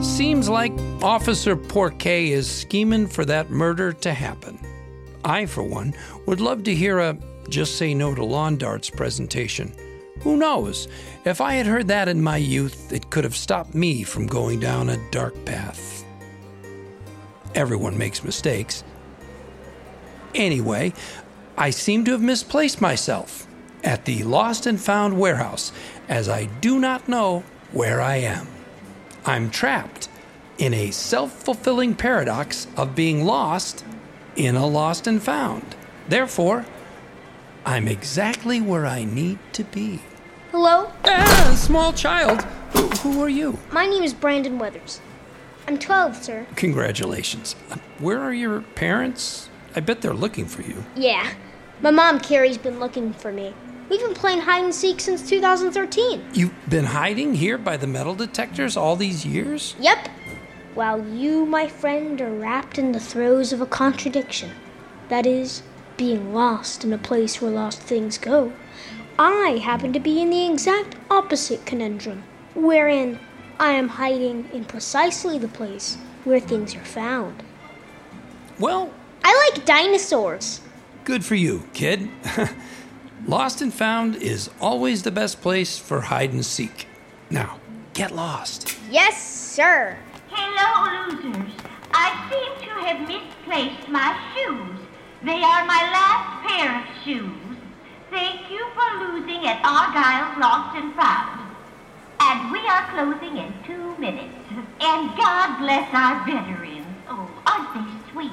Seems 0.00 0.48
like 0.48 0.72
Officer 1.02 1.56
Porquet 1.56 2.28
is 2.28 2.48
scheming 2.48 3.08
for 3.08 3.24
that 3.24 3.50
murder 3.50 3.92
to 3.94 4.14
happen. 4.14 4.58
I, 5.24 5.46
for 5.46 5.64
one, 5.64 5.92
would 6.26 6.40
love 6.40 6.62
to 6.64 6.74
hear 6.74 7.00
a 7.00 7.18
Just 7.48 7.76
Say 7.76 7.94
No 7.94 8.14
to 8.14 8.24
Lawn 8.24 8.56
Darts 8.56 8.90
presentation. 8.90 9.72
Who 10.20 10.36
knows? 10.36 10.88
If 11.24 11.40
I 11.40 11.54
had 11.54 11.66
heard 11.66 11.88
that 11.88 12.08
in 12.08 12.20
my 12.20 12.36
youth, 12.36 12.92
it 12.92 13.08
could 13.10 13.24
have 13.24 13.36
stopped 13.36 13.74
me 13.74 14.02
from 14.02 14.26
going 14.26 14.60
down 14.60 14.90
a 14.90 15.10
dark 15.10 15.44
path. 15.44 16.04
Everyone 17.54 17.96
makes 17.96 18.24
mistakes. 18.24 18.84
Anyway, 20.34 20.92
I 21.56 21.70
seem 21.70 22.04
to 22.04 22.12
have 22.12 22.20
misplaced 22.20 22.80
myself 22.80 23.46
at 23.82 24.04
the 24.04 24.22
Lost 24.24 24.66
and 24.66 24.80
Found 24.80 25.18
warehouse, 25.18 25.72
as 26.08 26.28
I 26.28 26.46
do 26.60 26.78
not 26.78 27.08
know 27.08 27.44
where 27.72 28.00
I 28.00 28.16
am. 28.16 28.46
I'm 29.24 29.50
trapped 29.50 30.08
in 30.58 30.74
a 30.74 30.90
self 30.90 31.32
fulfilling 31.44 31.94
paradox 31.94 32.66
of 32.76 32.94
being 32.94 33.24
lost 33.24 33.84
in 34.36 34.56
a 34.56 34.66
lost 34.66 35.06
and 35.06 35.22
found. 35.22 35.76
Therefore, 36.08 36.64
I'm 37.68 37.86
exactly 37.86 38.62
where 38.62 38.86
I 38.86 39.04
need 39.04 39.38
to 39.52 39.62
be. 39.62 40.00
Hello? 40.52 40.90
Ah, 41.04 41.54
small 41.54 41.92
child. 41.92 42.40
Who, 42.72 42.88
who 42.88 43.22
are 43.22 43.28
you? 43.28 43.58
My 43.70 43.84
name 43.84 44.02
is 44.02 44.14
Brandon 44.14 44.58
Weathers. 44.58 45.02
I'm 45.66 45.78
12, 45.78 46.16
sir. 46.16 46.46
Congratulations. 46.56 47.56
Uh, 47.70 47.76
Where 47.98 48.22
are 48.22 48.32
your 48.32 48.62
parents? 48.62 49.50
I 49.76 49.80
bet 49.80 50.00
they're 50.00 50.14
looking 50.14 50.46
for 50.46 50.62
you. 50.62 50.82
Yeah. 50.96 51.30
My 51.82 51.90
mom, 51.90 52.20
Carrie's 52.20 52.56
been 52.56 52.80
looking 52.80 53.12
for 53.12 53.30
me. 53.32 53.52
We've 53.90 54.00
been 54.00 54.14
playing 54.14 54.40
hide 54.40 54.64
and 54.64 54.74
seek 54.74 54.98
since 54.98 55.28
2013. 55.28 56.22
You've 56.32 56.54
been 56.70 56.86
hiding 56.86 57.34
here 57.34 57.58
by 57.58 57.76
the 57.76 57.86
metal 57.86 58.14
detectors 58.14 58.78
all 58.78 58.96
these 58.96 59.26
years? 59.26 59.76
Yep. 59.78 60.08
While 60.72 61.06
you, 61.06 61.44
my 61.44 61.68
friend, 61.68 62.18
are 62.22 62.32
wrapped 62.32 62.78
in 62.78 62.92
the 62.92 63.00
throes 63.00 63.52
of 63.52 63.60
a 63.60 63.66
contradiction. 63.66 64.52
That 65.10 65.26
is, 65.26 65.62
being 65.98 66.32
lost 66.32 66.84
in 66.84 66.92
a 66.94 66.98
place 66.98 67.42
where 67.42 67.50
lost 67.50 67.80
things 67.80 68.16
go. 68.16 68.52
I 69.18 69.60
happen 69.62 69.92
to 69.92 70.00
be 70.00 70.22
in 70.22 70.30
the 70.30 70.46
exact 70.50 70.94
opposite 71.10 71.66
conundrum, 71.66 72.22
wherein 72.54 73.18
I 73.58 73.72
am 73.72 73.88
hiding 73.88 74.48
in 74.52 74.64
precisely 74.64 75.38
the 75.38 75.48
place 75.48 75.98
where 76.24 76.38
things 76.38 76.74
are 76.76 76.84
found. 76.84 77.42
Well, 78.58 78.94
I 79.24 79.50
like 79.50 79.66
dinosaurs. 79.66 80.60
good 81.04 81.24
for 81.24 81.34
you, 81.34 81.64
kid. 81.74 82.08
lost 83.26 83.60
and 83.60 83.74
found 83.74 84.16
is 84.16 84.48
always 84.60 85.02
the 85.02 85.10
best 85.10 85.42
place 85.42 85.78
for 85.78 86.02
hide 86.02 86.32
and 86.32 86.44
seek. 86.44 86.86
Now, 87.28 87.58
get 87.92 88.14
lost. 88.14 88.78
Yes, 88.90 89.20
sir. 89.20 89.98
Hello, 90.30 91.10
losers. 91.10 91.52
I 91.92 92.30
seem 92.30 92.68
to 92.68 92.86
have 92.86 93.08
misplaced 93.08 93.88
my 93.88 94.16
shoes. 94.34 94.77
They 95.22 95.42
are 95.42 95.64
my 95.66 95.82
last 95.90 96.46
pair 96.46 96.78
of 96.78 97.04
shoes. 97.04 97.56
Thank 98.08 98.50
you 98.50 98.64
for 98.72 98.98
losing 99.00 99.46
at 99.46 99.60
Argyle's 99.64 100.38
Lost 100.38 100.76
and 100.76 100.94
Found. 100.94 101.56
And 102.20 102.52
we 102.52 102.60
are 102.68 102.88
closing 102.92 103.36
in 103.36 103.52
two 103.66 103.96
minutes. 103.98 104.34
And 104.80 105.16
God 105.16 105.58
bless 105.58 105.92
our 105.92 106.24
veterans. 106.24 106.86
Oh, 107.08 107.28
aren't 107.46 107.74
they 107.74 108.12
sweet? 108.12 108.30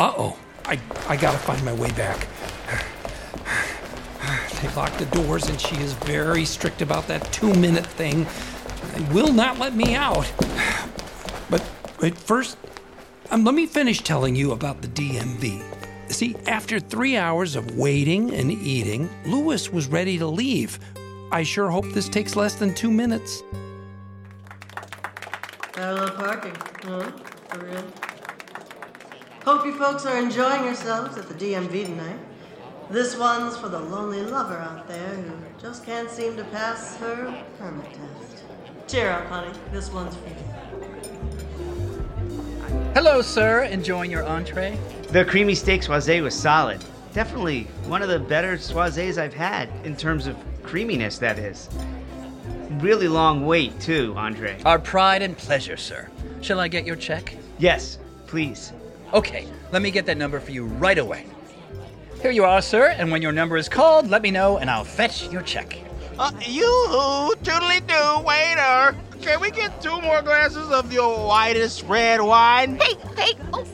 Uh 0.00 0.12
oh. 0.16 0.38
I, 0.64 0.80
I 1.08 1.16
gotta 1.16 1.38
find 1.38 1.64
my 1.64 1.72
way 1.72 1.92
back. 1.92 2.26
They 4.60 4.74
locked 4.74 4.98
the 4.98 5.06
doors, 5.06 5.48
and 5.48 5.60
she 5.60 5.76
is 5.76 5.92
very 5.92 6.44
strict 6.44 6.82
about 6.82 7.06
that 7.06 7.30
two 7.32 7.54
minute 7.54 7.86
thing 7.86 8.26
and 8.94 9.12
will 9.12 9.32
not 9.32 9.58
let 9.58 9.76
me 9.76 9.94
out. 9.94 10.32
But, 11.48 11.62
but 12.00 12.18
first, 12.18 12.56
um, 13.30 13.44
let 13.44 13.54
me 13.54 13.66
finish 13.66 14.00
telling 14.00 14.34
you 14.34 14.52
about 14.52 14.82
the 14.82 14.88
DMV. 14.88 15.75
See, 16.08 16.36
after 16.46 16.78
three 16.78 17.16
hours 17.16 17.56
of 17.56 17.76
waiting 17.76 18.32
and 18.34 18.50
eating, 18.50 19.10
Louis 19.26 19.70
was 19.72 19.86
ready 19.86 20.18
to 20.18 20.26
leave. 20.26 20.78
I 21.32 21.42
sure 21.42 21.68
hope 21.68 21.86
this 21.92 22.08
takes 22.08 22.36
less 22.36 22.54
than 22.54 22.74
two 22.74 22.90
minutes. 22.90 23.42
Parallel 25.72 26.10
parking, 26.12 26.56
huh? 26.84 27.10
For 27.48 27.64
real? 27.64 27.84
Hope 29.44 29.66
you 29.66 29.76
folks 29.76 30.06
are 30.06 30.18
enjoying 30.18 30.64
yourselves 30.64 31.18
at 31.18 31.28
the 31.28 31.34
DMV 31.34 31.86
tonight. 31.86 32.18
This 32.88 33.16
one's 33.16 33.56
for 33.56 33.68
the 33.68 33.80
lonely 33.80 34.22
lover 34.22 34.56
out 34.56 34.86
there 34.86 35.08
who 35.08 35.32
just 35.60 35.84
can't 35.84 36.08
seem 36.08 36.36
to 36.36 36.44
pass 36.44 36.96
her 36.96 37.44
permit 37.58 37.92
test. 37.92 38.44
Cheer 38.86 39.10
up, 39.10 39.26
honey. 39.26 39.52
This 39.72 39.90
one's 39.90 40.14
for 40.14 40.28
you. 40.28 40.34
Hello, 42.94 43.20
sir. 43.22 43.64
Enjoying 43.64 44.10
your 44.10 44.24
entree? 44.24 44.78
The 45.10 45.24
creamy 45.24 45.54
steak 45.54 45.84
soise 45.84 46.20
was 46.20 46.34
solid. 46.34 46.84
Definitely 47.12 47.64
one 47.86 48.02
of 48.02 48.08
the 48.08 48.18
better 48.18 48.58
soises 48.58 49.18
I've 49.18 49.32
had 49.32 49.70
in 49.84 49.96
terms 49.96 50.26
of 50.26 50.36
creaminess, 50.62 51.18
that 51.18 51.38
is. 51.38 51.70
Really 52.80 53.06
long 53.06 53.46
wait, 53.46 53.78
too, 53.80 54.14
Andre. 54.16 54.60
Our 54.64 54.80
pride 54.80 55.22
and 55.22 55.36
pleasure, 55.36 55.76
sir. 55.76 56.10
Shall 56.42 56.58
I 56.58 56.68
get 56.68 56.84
your 56.84 56.96
check? 56.96 57.36
Yes, 57.58 57.98
please. 58.26 58.72
Okay, 59.14 59.46
let 59.70 59.80
me 59.80 59.92
get 59.92 60.06
that 60.06 60.18
number 60.18 60.40
for 60.40 60.50
you 60.50 60.66
right 60.66 60.98
away. 60.98 61.26
Here 62.20 62.32
you 62.32 62.44
are, 62.44 62.60
sir, 62.60 62.88
and 62.88 63.10
when 63.12 63.22
your 63.22 63.32
number 63.32 63.56
is 63.56 63.68
called, 63.68 64.08
let 64.08 64.22
me 64.22 64.32
know 64.32 64.58
and 64.58 64.68
I'll 64.68 64.84
fetch 64.84 65.30
your 65.30 65.42
check. 65.42 65.78
Uh, 66.18 66.32
you 66.46 67.34
toodly 67.42 67.78
do, 67.86 68.26
waiter. 68.26 68.96
Can 69.22 69.40
we 69.40 69.50
get 69.50 69.80
two 69.80 70.00
more 70.00 70.20
glasses 70.22 70.68
of 70.70 70.92
your 70.92 71.26
whitest 71.26 71.84
red 71.84 72.20
wine? 72.20 72.76
Hey, 72.76 72.94
hey, 73.16 73.32
oh, 73.52 73.64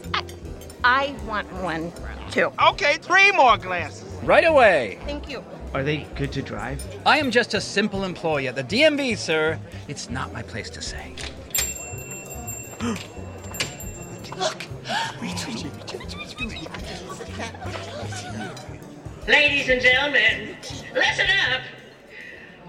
I, 0.84 1.06
I 1.06 1.26
want 1.26 1.50
one 1.62 1.92
too. 2.30 2.52
Okay, 2.70 2.94
three 2.94 3.30
more 3.32 3.56
glasses. 3.56 4.04
Right 4.22 4.44
away. 4.44 4.98
Thank 5.04 5.28
you. 5.28 5.44
Are 5.74 5.82
they 5.82 6.06
good 6.16 6.32
to 6.32 6.42
drive? 6.42 6.84
I 7.06 7.18
am 7.18 7.30
just 7.30 7.54
a 7.54 7.60
simple 7.60 8.04
employee 8.04 8.48
at 8.48 8.54
the 8.54 8.64
DMV, 8.64 9.16
sir. 9.16 9.58
It's 9.88 10.10
not 10.10 10.32
my 10.32 10.42
place 10.42 10.70
to 10.70 10.82
say. 10.82 11.14
Look. 14.38 14.66
Ladies 19.28 19.68
and 19.68 19.80
gentlemen, 19.80 20.56
listen 20.94 21.26
up. 21.52 21.62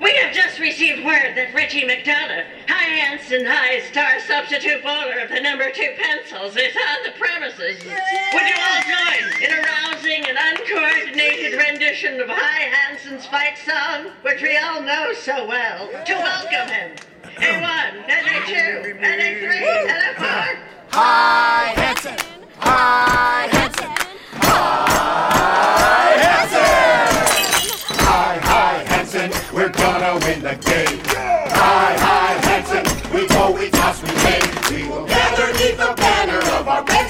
We 0.02 0.16
have 0.18 0.34
just 0.34 0.60
received 0.60 1.04
word 1.04 1.36
that 1.36 1.54
Richie 1.54 1.88
McDonough, 1.88 2.46
Hanson 2.84 3.46
High 3.46 3.82
star 3.82 4.20
substitute 4.20 4.84
bowler 4.84 5.20
of 5.20 5.30
the 5.30 5.40
number 5.40 5.72
two 5.72 5.94
pencils, 5.98 6.56
is 6.58 6.76
on 6.76 7.04
the 7.06 7.12
premises. 7.18 7.84
Would 7.84 8.48
you 8.48 8.56
all 8.60 8.82
join 8.84 9.42
in 9.42 9.52
a 9.52 9.62
rousing 9.62 10.26
and 10.28 10.38
uncoordinated 10.38 11.58
rendition 11.58 12.20
of 12.20 12.30
Hi 12.30 12.62
Hanson's 12.70 13.26
fight 13.26 13.58
song, 13.58 14.12
which 14.22 14.42
we 14.42 14.58
all 14.58 14.82
know 14.82 15.14
so 15.14 15.48
well, 15.48 15.88
to 15.88 16.14
welcome 16.14 16.68
him? 16.74 16.92
A 17.40 17.62
one, 17.62 18.04
and 18.10 18.28
a 18.28 18.46
two, 18.46 18.98
and 19.00 19.22
a 19.22 19.40
three, 19.40 19.66
and 19.90 19.90
a 19.90 20.14
four. 20.20 20.60
Hi, 20.90 21.74
Hanson. 21.76 22.18
Hi, 22.58 23.48
Hanson. 23.52 23.90
Hi, 24.34 26.12
Hanson. 26.22 27.96
Hi, 27.98 28.38
hi, 28.38 28.84
Hanson. 28.84 29.32
We're 29.56 29.70
gonna 29.70 30.20
win 30.26 30.42
the 30.42 30.56
game. 30.56 31.03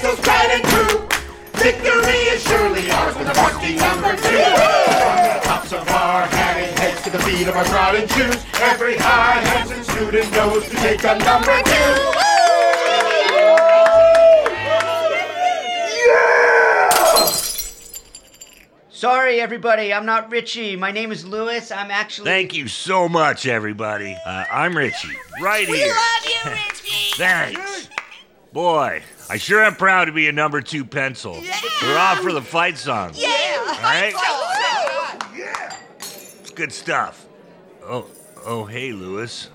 Of 0.04 0.20
tried 0.22 0.50
and 0.50 0.64
true. 0.64 1.08
Victory 1.54 2.18
is 2.28 2.42
surely 2.42 2.90
ours 2.90 3.16
with 3.16 3.26
a 3.26 3.32
varsity 3.32 3.76
number 3.76 4.14
two. 4.16 4.20
From 4.20 4.36
the 4.36 5.40
tops 5.42 5.72
of 5.72 5.88
our 5.88 6.26
hanging 6.26 6.76
heads 6.76 7.00
to 7.04 7.10
the 7.10 7.18
feet 7.20 7.48
of 7.48 7.56
our 7.56 7.64
trodden 7.64 8.06
shoes, 8.08 8.44
every 8.60 8.96
Hi 8.98 9.40
Hanson 9.40 9.82
student 9.82 10.30
knows 10.32 10.68
to 10.68 10.76
take 10.76 11.02
a 11.04 11.18
number 11.18 11.56
two. 11.64 12.24
Sorry, 18.90 19.40
everybody, 19.40 19.92
I'm 19.92 20.04
not 20.04 20.30
Richie. 20.30 20.76
My 20.76 20.90
name 20.92 21.12
is 21.12 21.24
Louis. 21.24 21.70
I'm 21.72 21.90
actually. 21.90 22.26
Thank 22.26 22.54
you 22.54 22.68
so 22.68 23.08
much, 23.08 23.46
everybody. 23.46 24.14
Uh, 24.26 24.44
I'm 24.50 24.76
Richie, 24.76 25.08
right 25.42 25.66
We 25.66 25.78
here. 25.78 25.86
We 25.86 25.92
love 25.92 26.44
you, 26.44 26.50
Richie. 26.52 27.12
Thanks. 27.16 27.88
Boy, 28.54 29.02
I 29.28 29.36
sure 29.36 29.64
am 29.64 29.74
proud 29.74 30.04
to 30.04 30.12
be 30.12 30.28
a 30.28 30.32
number 30.32 30.60
two 30.60 30.84
pencil. 30.84 31.42
We're 31.82 31.98
off 31.98 32.20
for 32.20 32.30
the 32.30 32.40
fight 32.40 32.78
song. 32.78 33.10
Yeah. 33.14 33.64
All 33.66 33.82
right? 33.82 34.14
It's 35.98 36.52
good 36.52 36.70
stuff. 36.72 37.26
Oh, 37.82 38.06
oh, 38.46 38.64
hey, 38.64 38.92
Louis. 38.92 39.50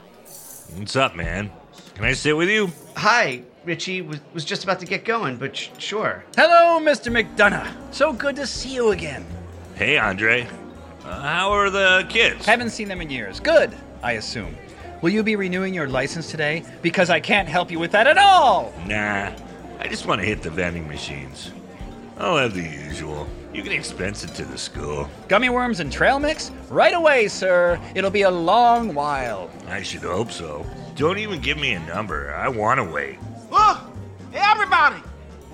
What's 0.75 0.97
up, 0.97 1.15
man? 1.15 1.49
Can 1.95 2.03
I 2.03 2.11
sit 2.11 2.35
with 2.35 2.49
you? 2.49 2.73
Hi. 2.97 3.43
Richie 3.63 4.01
was, 4.01 4.19
was 4.33 4.43
just 4.43 4.65
about 4.65 4.81
to 4.81 4.85
get 4.85 5.05
going, 5.05 5.37
but 5.37 5.55
sh- 5.55 5.69
sure. 5.77 6.25
Hello, 6.35 6.85
Mr. 6.85 7.09
McDonough. 7.09 7.93
So 7.93 8.11
good 8.11 8.35
to 8.35 8.45
see 8.45 8.73
you 8.73 8.91
again. 8.91 9.25
Hey, 9.75 9.97
Andre. 9.97 10.45
Uh, 11.05 11.21
how 11.21 11.51
are 11.51 11.69
the 11.69 12.05
kids? 12.09 12.45
Haven't 12.45 12.71
seen 12.71 12.89
them 12.89 12.99
in 12.99 13.09
years. 13.09 13.39
Good, 13.39 13.73
I 14.03 14.13
assume. 14.13 14.57
Will 15.01 15.11
you 15.11 15.23
be 15.23 15.37
renewing 15.37 15.73
your 15.73 15.87
license 15.87 16.29
today? 16.29 16.63
Because 16.81 17.09
I 17.09 17.21
can't 17.21 17.47
help 17.47 17.71
you 17.71 17.79
with 17.79 17.91
that 17.91 18.05
at 18.05 18.17
all. 18.17 18.73
Nah, 18.85 19.31
I 19.79 19.87
just 19.87 20.05
want 20.05 20.19
to 20.19 20.27
hit 20.27 20.41
the 20.41 20.49
vending 20.49 20.87
machines. 20.89 21.51
I'll 22.17 22.35
have 22.35 22.53
the 22.53 22.61
usual. 22.61 23.25
You 23.53 23.63
can 23.63 23.71
expense 23.71 24.25
it 24.25 24.35
to 24.35 24.43
the 24.43 24.57
school. 24.57 25.09
Gummy 25.29 25.47
worms 25.47 25.79
and 25.79 25.89
trail 25.89 26.19
mix? 26.19 26.51
Right 26.69 26.93
away, 26.93 27.29
sir. 27.29 27.79
It'll 27.95 28.11
be 28.11 28.23
a 28.23 28.29
long 28.29 28.93
while. 28.93 29.49
I 29.69 29.81
should 29.83 30.01
hope 30.01 30.31
so. 30.31 30.65
Don't 30.95 31.17
even 31.17 31.39
give 31.39 31.57
me 31.57 31.71
a 31.73 31.79
number. 31.85 32.35
I 32.35 32.49
want 32.49 32.79
to 32.79 32.83
wait. 32.83 33.19
Look! 33.49 33.79
Hey, 34.31 34.41
everybody! 34.43 35.01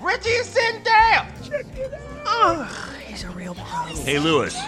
Richie 0.00 0.28
is 0.28 0.46
sitting 0.46 0.82
down! 0.82 1.28
Check 1.44 1.66
it 1.76 1.94
out! 1.94 2.00
Ugh, 2.26 2.96
he's 3.06 3.22
a 3.22 3.30
real 3.30 3.54
pro. 3.54 3.84
Hey, 4.02 4.18
Louis. 4.18 4.58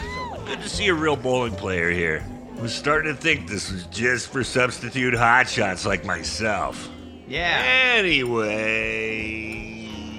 Good 0.46 0.62
to 0.62 0.68
see 0.68 0.86
a 0.86 0.94
real 0.94 1.16
bowling 1.16 1.56
player 1.56 1.90
here. 1.90 2.24
I 2.58 2.60
was 2.60 2.74
starting 2.74 3.14
to 3.14 3.20
think 3.20 3.48
this 3.48 3.70
was 3.70 3.84
just 3.84 4.32
for 4.32 4.42
substitute 4.42 5.14
hotshots 5.14 5.86
like 5.86 6.04
myself. 6.04 6.90
Yeah. 7.28 7.62
Anyway, 7.96 8.58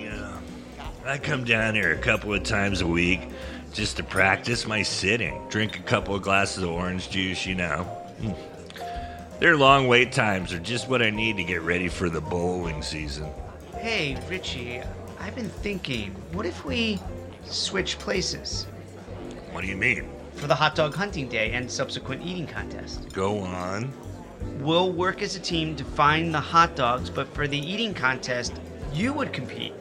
uh, 0.09 0.39
I 1.05 1.17
come 1.17 1.43
down 1.43 1.75
here 1.75 1.91
a 1.91 1.97
couple 1.97 2.33
of 2.33 2.43
times 2.43 2.79
a 2.79 2.87
week 2.87 3.27
just 3.73 3.97
to 3.97 4.03
practice 4.03 4.65
my 4.65 4.83
sitting. 4.83 5.49
Drink 5.49 5.79
a 5.79 5.81
couple 5.81 6.15
of 6.15 6.21
glasses 6.21 6.63
of 6.63 6.69
orange 6.69 7.09
juice, 7.09 7.45
you 7.45 7.55
know. 7.55 7.83
Hmm. 8.21 8.31
Their 9.41 9.57
long 9.57 9.89
wait 9.89 10.13
times 10.13 10.53
are 10.53 10.59
just 10.59 10.87
what 10.87 11.01
I 11.01 11.09
need 11.09 11.35
to 11.35 11.43
get 11.43 11.61
ready 11.61 11.89
for 11.89 12.09
the 12.09 12.21
bowling 12.21 12.81
season. 12.81 13.29
Hey, 13.75 14.17
Richie, 14.29 14.81
I've 15.19 15.35
been 15.35 15.49
thinking, 15.49 16.15
what 16.31 16.45
if 16.45 16.63
we 16.63 17.01
switch 17.45 17.99
places 17.99 18.65
What 19.51 19.59
do 19.59 19.67
you 19.67 19.75
mean? 19.75 20.09
For 20.39 20.47
the 20.47 20.55
hot 20.55 20.73
dog 20.73 20.95
hunting 20.95 21.27
day 21.27 21.51
and 21.51 21.69
subsequent 21.69 22.25
eating 22.25 22.47
contest? 22.47 23.11
Go 23.11 23.39
on. 23.39 23.91
We'll 24.59 24.93
work 24.93 25.21
as 25.21 25.35
a 25.35 25.39
team 25.39 25.75
to 25.75 25.83
find 25.83 26.33
the 26.33 26.39
hot 26.39 26.77
dogs, 26.77 27.09
but 27.09 27.27
for 27.33 27.45
the 27.45 27.57
eating 27.57 27.93
contest, 27.93 28.53
you 28.93 29.11
would 29.11 29.33
compete. 29.33 29.73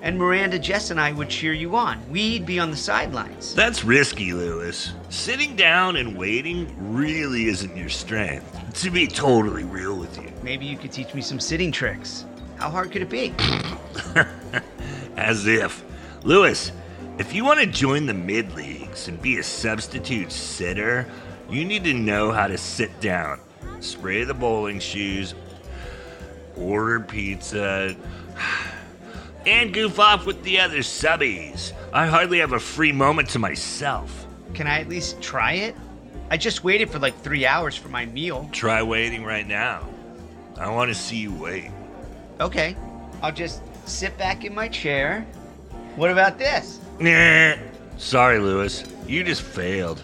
And 0.00 0.18
Miranda, 0.18 0.58
Jess, 0.58 0.90
and 0.90 0.98
I 0.98 1.12
would 1.12 1.28
cheer 1.28 1.52
you 1.52 1.76
on. 1.76 2.00
We'd 2.10 2.46
be 2.46 2.58
on 2.58 2.70
the 2.70 2.78
sidelines. 2.78 3.54
That's 3.54 3.84
risky, 3.84 4.32
Louis. 4.32 4.90
Sitting 5.10 5.54
down 5.54 5.96
and 5.96 6.16
waiting 6.16 6.74
really 6.94 7.48
isn't 7.48 7.76
your 7.76 7.90
strength. 7.90 8.72
To 8.82 8.90
be 8.90 9.06
totally 9.06 9.64
real 9.64 9.96
with 9.98 10.16
you. 10.16 10.32
Maybe 10.42 10.64
you 10.64 10.78
could 10.78 10.92
teach 10.92 11.12
me 11.12 11.20
some 11.20 11.40
sitting 11.40 11.70
tricks. 11.70 12.24
How 12.56 12.70
hard 12.70 12.90
could 12.90 13.02
it 13.02 13.10
be? 13.10 13.34
As 15.18 15.46
if. 15.46 15.84
Louis, 16.24 16.72
if 17.18 17.32
you 17.32 17.44
want 17.44 17.60
to 17.60 17.66
join 17.66 18.06
the 18.06 18.14
mid 18.14 18.54
leagues 18.54 19.08
and 19.08 19.20
be 19.20 19.38
a 19.38 19.42
substitute 19.42 20.30
sitter, 20.30 21.06
you 21.48 21.64
need 21.64 21.84
to 21.84 21.94
know 21.94 22.30
how 22.30 22.46
to 22.46 22.58
sit 22.58 23.00
down, 23.00 23.40
spray 23.80 24.24
the 24.24 24.34
bowling 24.34 24.78
shoes, 24.78 25.34
order 26.56 27.00
pizza, 27.00 27.96
and 29.46 29.72
goof 29.72 29.98
off 29.98 30.26
with 30.26 30.42
the 30.42 30.60
other 30.60 30.78
subbies. 30.78 31.72
I 31.92 32.06
hardly 32.06 32.38
have 32.40 32.52
a 32.52 32.60
free 32.60 32.92
moment 32.92 33.30
to 33.30 33.38
myself. 33.38 34.26
Can 34.54 34.66
I 34.66 34.80
at 34.80 34.88
least 34.88 35.20
try 35.22 35.52
it? 35.52 35.74
I 36.30 36.36
just 36.36 36.64
waited 36.64 36.90
for 36.90 36.98
like 36.98 37.18
three 37.20 37.46
hours 37.46 37.76
for 37.76 37.88
my 37.88 38.04
meal. 38.06 38.48
Try 38.52 38.82
waiting 38.82 39.24
right 39.24 39.46
now. 39.46 39.86
I 40.58 40.68
want 40.70 40.88
to 40.88 40.94
see 40.94 41.16
you 41.16 41.32
wait. 41.32 41.70
Okay, 42.40 42.76
I'll 43.22 43.32
just 43.32 43.62
sit 43.88 44.16
back 44.18 44.44
in 44.44 44.54
my 44.54 44.68
chair. 44.68 45.22
What 45.94 46.10
about 46.10 46.38
this? 46.38 46.80
Nah. 46.98 47.54
Sorry, 47.98 48.38
Louis. 48.38 48.84
You 49.06 49.22
just 49.22 49.42
failed. 49.42 50.00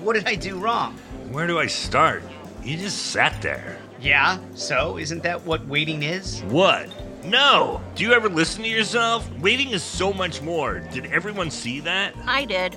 What 0.00 0.14
did 0.14 0.26
I 0.26 0.34
do 0.34 0.58
wrong? 0.58 0.96
Where 1.30 1.46
do 1.46 1.58
I 1.58 1.66
start? 1.66 2.22
You 2.62 2.76
just 2.76 3.06
sat 3.06 3.40
there. 3.42 3.78
Yeah, 4.00 4.38
so 4.54 4.98
isn't 4.98 5.22
that 5.22 5.44
what 5.44 5.66
waiting 5.66 6.02
is? 6.02 6.42
What? 6.44 6.88
No! 7.24 7.80
Do 7.96 8.04
you 8.04 8.12
ever 8.12 8.28
listen 8.28 8.62
to 8.62 8.68
yourself? 8.68 9.28
Waiting 9.38 9.70
is 9.70 9.82
so 9.82 10.12
much 10.12 10.42
more. 10.42 10.78
Did 10.78 11.06
everyone 11.06 11.50
see 11.50 11.80
that? 11.80 12.14
I 12.26 12.44
did. 12.44 12.76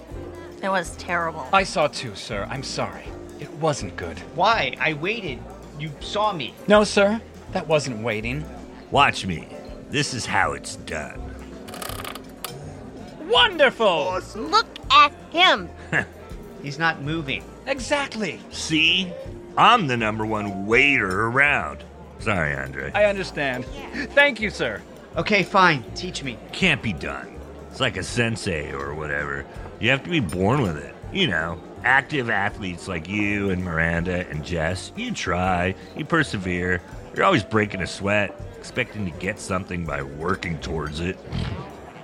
It 0.64 0.70
was 0.70 0.96
terrible. 0.98 1.48
I 1.54 1.64
saw 1.64 1.88
too, 1.88 2.16
sir. 2.16 2.48
I'm 2.50 2.64
sorry. 2.64 3.06
It 3.40 3.52
wasn't 3.56 3.96
good. 3.96 4.18
Why? 4.36 4.76
I 4.80 4.94
waited. 4.94 5.40
You 5.80 5.92
saw 6.00 6.34
me. 6.34 6.54
No, 6.68 6.84
sir. 6.84 7.22
That 7.52 7.68
wasn't 7.68 8.04
waiting. 8.04 8.44
Watch 8.92 9.26
me. 9.26 9.48
This 9.90 10.14
is 10.14 10.26
how 10.26 10.54
it's 10.54 10.76
done. 10.78 11.29
Wonderful! 13.30 14.20
Look 14.36 14.68
at 14.92 15.12
him. 15.32 15.70
He's 16.64 16.80
not 16.80 17.02
moving. 17.02 17.44
Exactly. 17.68 18.40
See? 18.50 19.12
I'm 19.58 19.88
the 19.88 19.98
number 19.98 20.26
one 20.26 20.66
waiter 20.66 21.28
around. 21.28 21.84
Sorry, 22.20 22.56
Andre. 22.56 22.92
I 22.94 23.06
understand. 23.06 23.66
Thank 24.14 24.42
you, 24.42 24.50
sir. 24.50 24.82
Okay, 25.16 25.44
fine. 25.44 25.84
Teach 25.96 26.24
me. 26.24 26.38
Can't 26.52 26.82
be 26.82 26.94
done. 26.94 27.40
It's 27.70 27.80
like 27.80 27.98
a 27.98 28.04
sensei 28.04 28.72
or 28.74 28.94
whatever. 28.94 29.46
You 29.80 29.90
have 29.92 30.04
to 30.04 30.10
be 30.10 30.20
born 30.20 30.62
with 30.62 30.78
it. 30.78 30.96
You 31.14 31.28
know, 31.28 31.60
active 31.84 32.30
athletes 32.30 32.88
like 32.88 33.08
you 33.08 33.50
and 33.50 33.64
Miranda 33.64 34.28
and 34.30 34.44
Jess, 34.44 34.92
you 34.96 35.14
try, 35.14 35.76
you 35.96 36.06
persevere. 36.06 36.82
You're 37.16 37.26
always 37.26 37.44
breaking 37.44 37.82
a 37.82 37.88
sweat, 37.88 38.40
expecting 38.58 39.06
to 39.06 39.18
get 39.20 39.40
something 39.40 39.86
by 39.86 40.04
working 40.04 40.60
towards 40.60 41.00
it. 41.00 41.18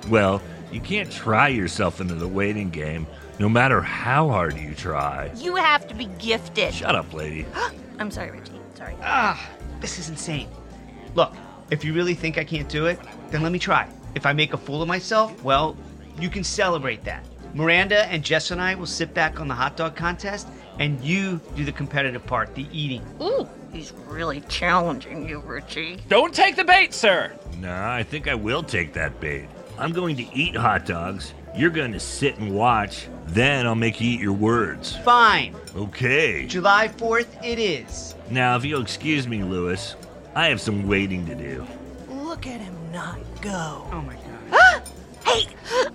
Well, 0.10 0.42
you 0.76 0.82
can't 0.82 1.10
try 1.10 1.48
yourself 1.48 2.02
into 2.02 2.16
the 2.16 2.28
waiting 2.28 2.70
game, 2.70 3.08
no 3.40 3.48
matter 3.48 3.82
how 3.82 4.28
hard 4.28 4.58
you 4.58 4.76
try. 4.76 5.32
You 5.38 5.56
have 5.56 5.88
to 5.88 5.96
be 5.96 6.08
gifted. 6.20 6.74
Shut 6.74 6.96
up, 6.96 7.14
lady. 7.14 7.46
I'm 8.00 8.12
sorry, 8.12 8.32
Richie. 8.32 8.60
Sorry. 8.74 8.94
Ah, 9.02 9.50
this 9.80 9.98
is 9.98 10.10
insane. 10.10 10.50
Look, 11.16 11.34
if 11.72 11.86
you 11.86 11.94
really 11.94 12.14
think 12.14 12.38
I 12.38 12.44
can't 12.44 12.68
do 12.68 12.88
it, 12.88 13.00
then 13.30 13.42
let 13.42 13.54
me 13.54 13.60
try. 13.60 13.88
If 14.16 14.26
I 14.26 14.34
make 14.34 14.52
a 14.52 14.58
fool 14.58 14.82
of 14.82 14.90
myself, 14.90 15.42
well, 15.46 15.78
you 16.20 16.30
can 16.30 16.44
celebrate 16.44 17.06
that. 17.06 17.26
Miranda 17.54 18.06
and 18.08 18.22
Jess 18.22 18.52
and 18.52 18.62
I 18.62 18.76
will 18.76 18.86
sit 18.86 19.14
back 19.14 19.40
on 19.40 19.48
the 19.48 19.54
hot 19.54 19.78
dog 19.78 19.96
contest, 19.96 20.50
and 20.80 21.02
you 21.02 21.40
do 21.56 21.64
the 21.64 21.72
competitive 21.72 22.26
part, 22.26 22.54
the 22.54 22.68
eating. 22.70 23.02
Ooh, 23.22 23.48
he's 23.72 23.94
really 24.08 24.42
challenging 24.50 25.26
you, 25.26 25.40
Richie. 25.40 26.00
Don't 26.10 26.34
take 26.34 26.58
the 26.58 26.66
bait, 26.66 26.94
sir. 26.94 27.32
Nah, 27.60 27.94
I 27.94 28.04
think 28.04 28.28
I 28.28 28.36
will 28.36 28.62
take 28.62 28.92
that 28.92 29.22
bait. 29.22 29.48
I'm 29.78 29.92
going 29.92 30.16
to 30.18 30.36
eat 30.36 30.56
hot 30.56 30.86
dogs. 30.86 31.34
You're 31.56 31.70
going 31.70 31.92
to 31.92 32.00
sit 32.00 32.38
and 32.38 32.56
watch. 32.56 33.08
Then 33.28 33.66
I'll 33.66 33.76
make 33.76 34.00
you 34.00 34.12
eat 34.12 34.20
your 34.20 34.34
words. 34.34 34.96
Fine. 34.98 35.56
Okay. 35.76 36.46
July 36.46 36.88
4th 36.88 37.44
it 37.44 37.60
is. 37.60 38.16
Now, 38.30 38.56
if 38.56 38.64
you'll 38.64 38.82
excuse 38.82 39.28
me, 39.28 39.44
Louis, 39.44 39.96
I 40.34 40.48
have 40.48 40.62
some 40.62 40.88
waiting 40.88 41.26
to 41.26 41.36
do. 41.36 41.66
Look 42.10 42.48
at 42.48 42.62
him 42.62 42.76
not 42.92 43.20
go. 43.42 43.88
Oh 43.92 44.02
my 44.02 44.16
god. 44.50 44.84
hey, 45.26 45.48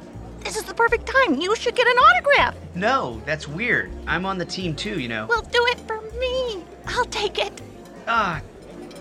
this 0.44 0.56
is 0.56 0.64
the 0.64 0.74
perfect 0.74 1.06
time. 1.06 1.40
You 1.40 1.54
should 1.56 1.74
get 1.74 1.86
an 1.86 1.96
autograph. 1.96 2.54
No, 2.74 3.22
that's 3.24 3.48
weird. 3.48 3.90
I'm 4.06 4.26
on 4.26 4.38
the 4.38 4.44
team 4.44 4.74
too, 4.76 5.00
you 5.00 5.08
know. 5.08 5.26
Well, 5.26 5.42
do 5.42 5.64
it 5.68 5.78
for 5.80 6.00
me. 6.18 6.64
I'll 6.86 7.06
take 7.06 7.38
it. 7.38 7.60
Ah, 8.06 8.42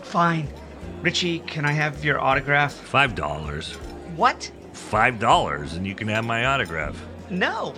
fine. 0.03 0.47
Richie, 1.01 1.39
can 1.39 1.65
I 1.65 1.71
have 1.71 2.03
your 2.03 2.19
autograph? 2.19 2.73
Five 2.73 3.15
dollars. 3.15 3.73
What? 4.15 4.51
Five 4.87 5.19
dollars, 5.19 5.73
and 5.73 5.85
you 5.85 5.93
can 5.93 6.07
have 6.07 6.25
my 6.25 6.45
autograph. 6.45 6.99
No. 7.29 7.75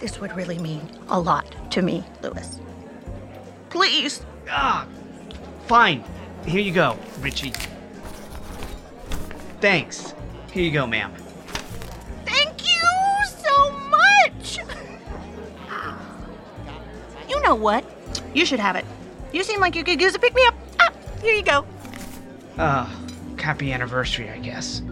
This 0.00 0.20
would 0.20 0.34
really 0.34 0.58
mean 0.58 0.88
a 1.08 1.18
lot 1.18 1.54
to 1.72 1.82
me, 1.82 2.04
Louis. 2.22 2.60
Please. 3.70 4.24
Ah, 4.50 4.86
fine. 5.66 6.02
Here 6.46 6.60
you 6.60 6.72
go, 6.72 6.98
Richie. 7.20 7.52
Thanks. 9.60 10.14
Here 10.52 10.62
you 10.64 10.70
go, 10.72 10.86
ma'am. 10.86 11.12
Thank 12.24 12.64
you 12.66 12.82
so 13.26 13.70
much. 13.88 14.58
You 17.28 17.40
know 17.42 17.54
what? 17.54 17.84
You 18.34 18.44
should 18.44 18.60
have 18.60 18.76
it. 18.76 18.84
You 19.32 19.42
seem 19.42 19.60
like 19.60 19.74
you 19.74 19.84
could 19.84 20.00
use 20.00 20.14
a 20.14 20.18
pick 20.18 20.34
me 20.34 20.44
up. 20.46 20.54
Ah, 20.80 20.92
here 21.22 21.34
you 21.34 21.42
go. 21.42 21.64
Uh, 22.58 22.88
happy 23.38 23.72
anniversary, 23.72 24.30
I 24.30 24.38
guess. 24.38 24.82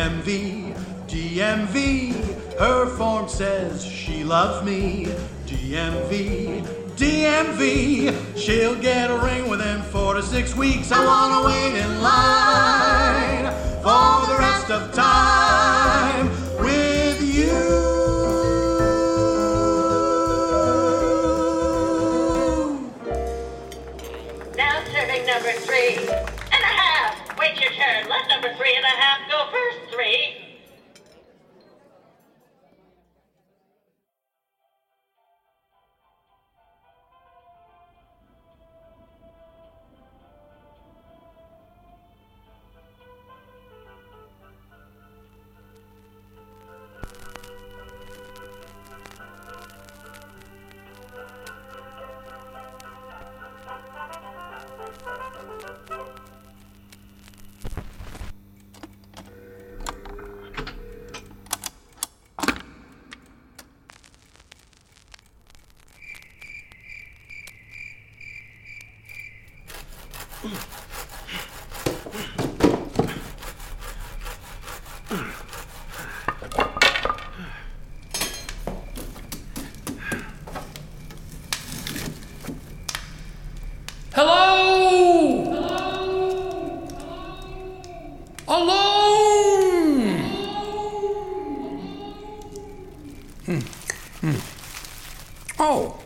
DMV, 0.00 0.74
DMV. 1.08 2.58
Her 2.58 2.86
form 2.96 3.28
says 3.28 3.84
she 3.84 4.24
loves 4.24 4.64
me. 4.64 5.04
DMV, 5.44 6.62
DMV. 6.96 8.34
She'll 8.34 8.80
get 8.80 9.10
a 9.10 9.18
ring 9.18 9.50
within 9.50 9.82
four 9.82 10.14
to 10.14 10.22
six 10.22 10.56
weeks. 10.56 10.90
I 10.90 11.04
wanna 11.04 11.46
wait 11.46 11.74
in 11.78 12.00
line 12.00 13.52
for 13.82 14.26
the 14.26 14.38
rest 14.38 14.70
of 14.70 14.94
time 14.94 16.30
with 16.58 17.20
you. 17.20 17.52
Now 24.56 24.82
serving 24.94 25.26
number 25.26 25.52
three. 25.52 26.39
Wait 27.40 27.58
your 27.58 27.72
turn. 27.72 28.06
Let 28.10 28.28
number 28.28 28.52
three 28.58 28.76
and 28.76 28.84
a 28.84 28.88
half 28.88 29.26
go 29.30 29.46
first, 29.50 29.90
three. 29.94 30.39
Hello? 84.14 85.52
Alone? 88.48 90.18
Hmm. 93.44 93.58
Hmm. 94.20 94.34
Oh, 95.58 95.98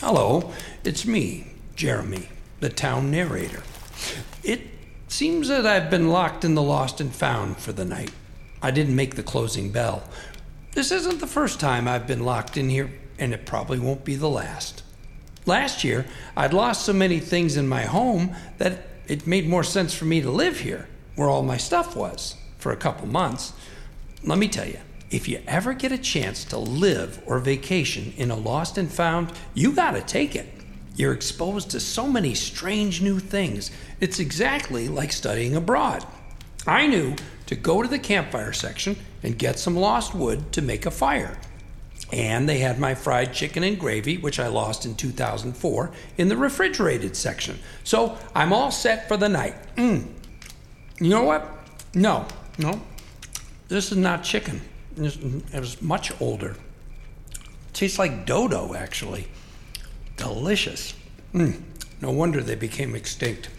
hello. 0.00 0.50
It's 0.82 1.04
me, 1.04 1.48
Jeremy, 1.76 2.30
the 2.60 2.70
town 2.70 3.10
narrator. 3.10 3.62
That 5.62 5.80
I've 5.80 5.90
been 5.90 6.08
locked 6.08 6.44
in 6.44 6.56
the 6.56 6.60
lost 6.62 7.00
and 7.00 7.14
found 7.14 7.56
for 7.56 7.72
the 7.72 7.84
night. 7.84 8.10
I 8.60 8.72
didn't 8.72 8.96
make 8.96 9.14
the 9.14 9.22
closing 9.22 9.70
bell. 9.70 10.02
This 10.72 10.90
isn't 10.90 11.20
the 11.20 11.26
first 11.28 11.60
time 11.60 11.86
I've 11.86 12.04
been 12.04 12.24
locked 12.24 12.56
in 12.56 12.68
here, 12.68 12.90
and 13.16 13.32
it 13.32 13.46
probably 13.46 13.78
won't 13.78 14.04
be 14.04 14.16
the 14.16 14.28
last. 14.28 14.82
Last 15.46 15.84
year, 15.84 16.04
I'd 16.36 16.52
lost 16.52 16.84
so 16.84 16.92
many 16.92 17.20
things 17.20 17.56
in 17.56 17.68
my 17.68 17.82
home 17.82 18.34
that 18.58 18.88
it 19.06 19.28
made 19.28 19.48
more 19.48 19.62
sense 19.62 19.94
for 19.94 20.04
me 20.04 20.20
to 20.20 20.32
live 20.32 20.58
here, 20.58 20.88
where 21.14 21.28
all 21.28 21.44
my 21.44 21.58
stuff 21.58 21.94
was, 21.94 22.34
for 22.58 22.72
a 22.72 22.76
couple 22.76 23.06
months. 23.06 23.52
Let 24.24 24.38
me 24.38 24.48
tell 24.48 24.66
you, 24.66 24.80
if 25.12 25.28
you 25.28 25.42
ever 25.46 25.74
get 25.74 25.92
a 25.92 25.96
chance 25.96 26.44
to 26.46 26.58
live 26.58 27.22
or 27.24 27.38
vacation 27.38 28.14
in 28.16 28.32
a 28.32 28.36
lost 28.36 28.78
and 28.78 28.90
found, 28.90 29.30
you 29.54 29.70
gotta 29.70 30.00
take 30.00 30.34
it. 30.34 30.61
You're 30.94 31.14
exposed 31.14 31.70
to 31.70 31.80
so 31.80 32.06
many 32.06 32.34
strange 32.34 33.00
new 33.00 33.18
things. 33.18 33.70
It's 34.00 34.18
exactly 34.18 34.88
like 34.88 35.12
studying 35.12 35.56
abroad. 35.56 36.06
I 36.66 36.86
knew 36.86 37.16
to 37.46 37.54
go 37.54 37.82
to 37.82 37.88
the 37.88 37.98
campfire 37.98 38.52
section 38.52 38.96
and 39.22 39.38
get 39.38 39.58
some 39.58 39.76
lost 39.76 40.14
wood 40.14 40.52
to 40.52 40.62
make 40.62 40.86
a 40.86 40.90
fire. 40.90 41.38
And 42.12 42.46
they 42.46 42.58
had 42.58 42.78
my 42.78 42.94
fried 42.94 43.32
chicken 43.32 43.62
and 43.62 43.78
gravy, 43.78 44.18
which 44.18 44.38
I 44.38 44.48
lost 44.48 44.84
in 44.84 44.94
2004, 44.94 45.90
in 46.18 46.28
the 46.28 46.36
refrigerated 46.36 47.16
section. 47.16 47.58
So 47.84 48.18
I'm 48.34 48.52
all 48.52 48.70
set 48.70 49.08
for 49.08 49.16
the 49.16 49.30
night. 49.30 49.54
Mm. 49.76 50.08
You 51.00 51.08
know 51.08 51.22
what? 51.22 51.48
No, 51.94 52.26
no. 52.58 52.82
This 53.68 53.90
is 53.90 53.96
not 53.96 54.24
chicken. 54.24 54.60
It 54.96 55.58
was 55.58 55.80
much 55.80 56.12
older. 56.20 56.56
Tastes 57.72 57.98
like 57.98 58.26
dodo, 58.26 58.74
actually. 58.74 59.26
Delicious. 60.22 60.94
Mm. 61.34 61.60
No 62.00 62.12
wonder 62.12 62.40
they 62.40 62.54
became 62.54 62.94
extinct. 62.94 63.50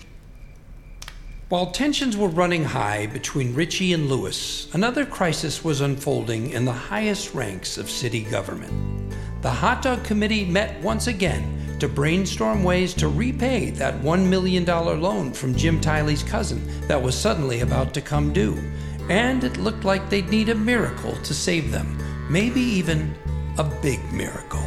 While 1.49 1.71
tensions 1.71 2.15
were 2.15 2.29
running 2.29 2.63
high 2.63 3.05
between 3.07 3.53
Richie 3.53 3.91
and 3.91 4.07
Louis, 4.07 4.73
another 4.73 5.05
crisis 5.05 5.65
was 5.65 5.81
unfolding 5.81 6.51
in 6.51 6.63
the 6.63 6.71
highest 6.71 7.33
ranks 7.33 7.77
of 7.77 7.89
city 7.89 8.23
government. 8.23 8.71
The 9.41 9.51
Hot 9.51 9.81
Dog 9.81 10.05
Committee 10.05 10.45
met 10.45 10.81
once 10.81 11.07
again 11.07 11.77
to 11.79 11.89
brainstorm 11.89 12.63
ways 12.63 12.93
to 12.93 13.09
repay 13.09 13.71
that 13.71 14.01
$1 14.01 14.29
million 14.29 14.63
loan 14.63 15.33
from 15.33 15.55
Jim 15.55 15.81
Tiley's 15.81 16.23
cousin 16.23 16.65
that 16.87 17.01
was 17.01 17.13
suddenly 17.13 17.59
about 17.59 17.93
to 17.93 17.99
come 17.99 18.31
due. 18.31 18.57
And 19.09 19.43
it 19.43 19.57
looked 19.57 19.83
like 19.83 20.09
they'd 20.09 20.29
need 20.29 20.47
a 20.47 20.55
miracle 20.55 21.13
to 21.13 21.33
save 21.33 21.71
them, 21.71 21.97
maybe 22.31 22.61
even 22.61 23.13
a 23.57 23.65
big 23.65 23.99
miracle. 24.13 24.63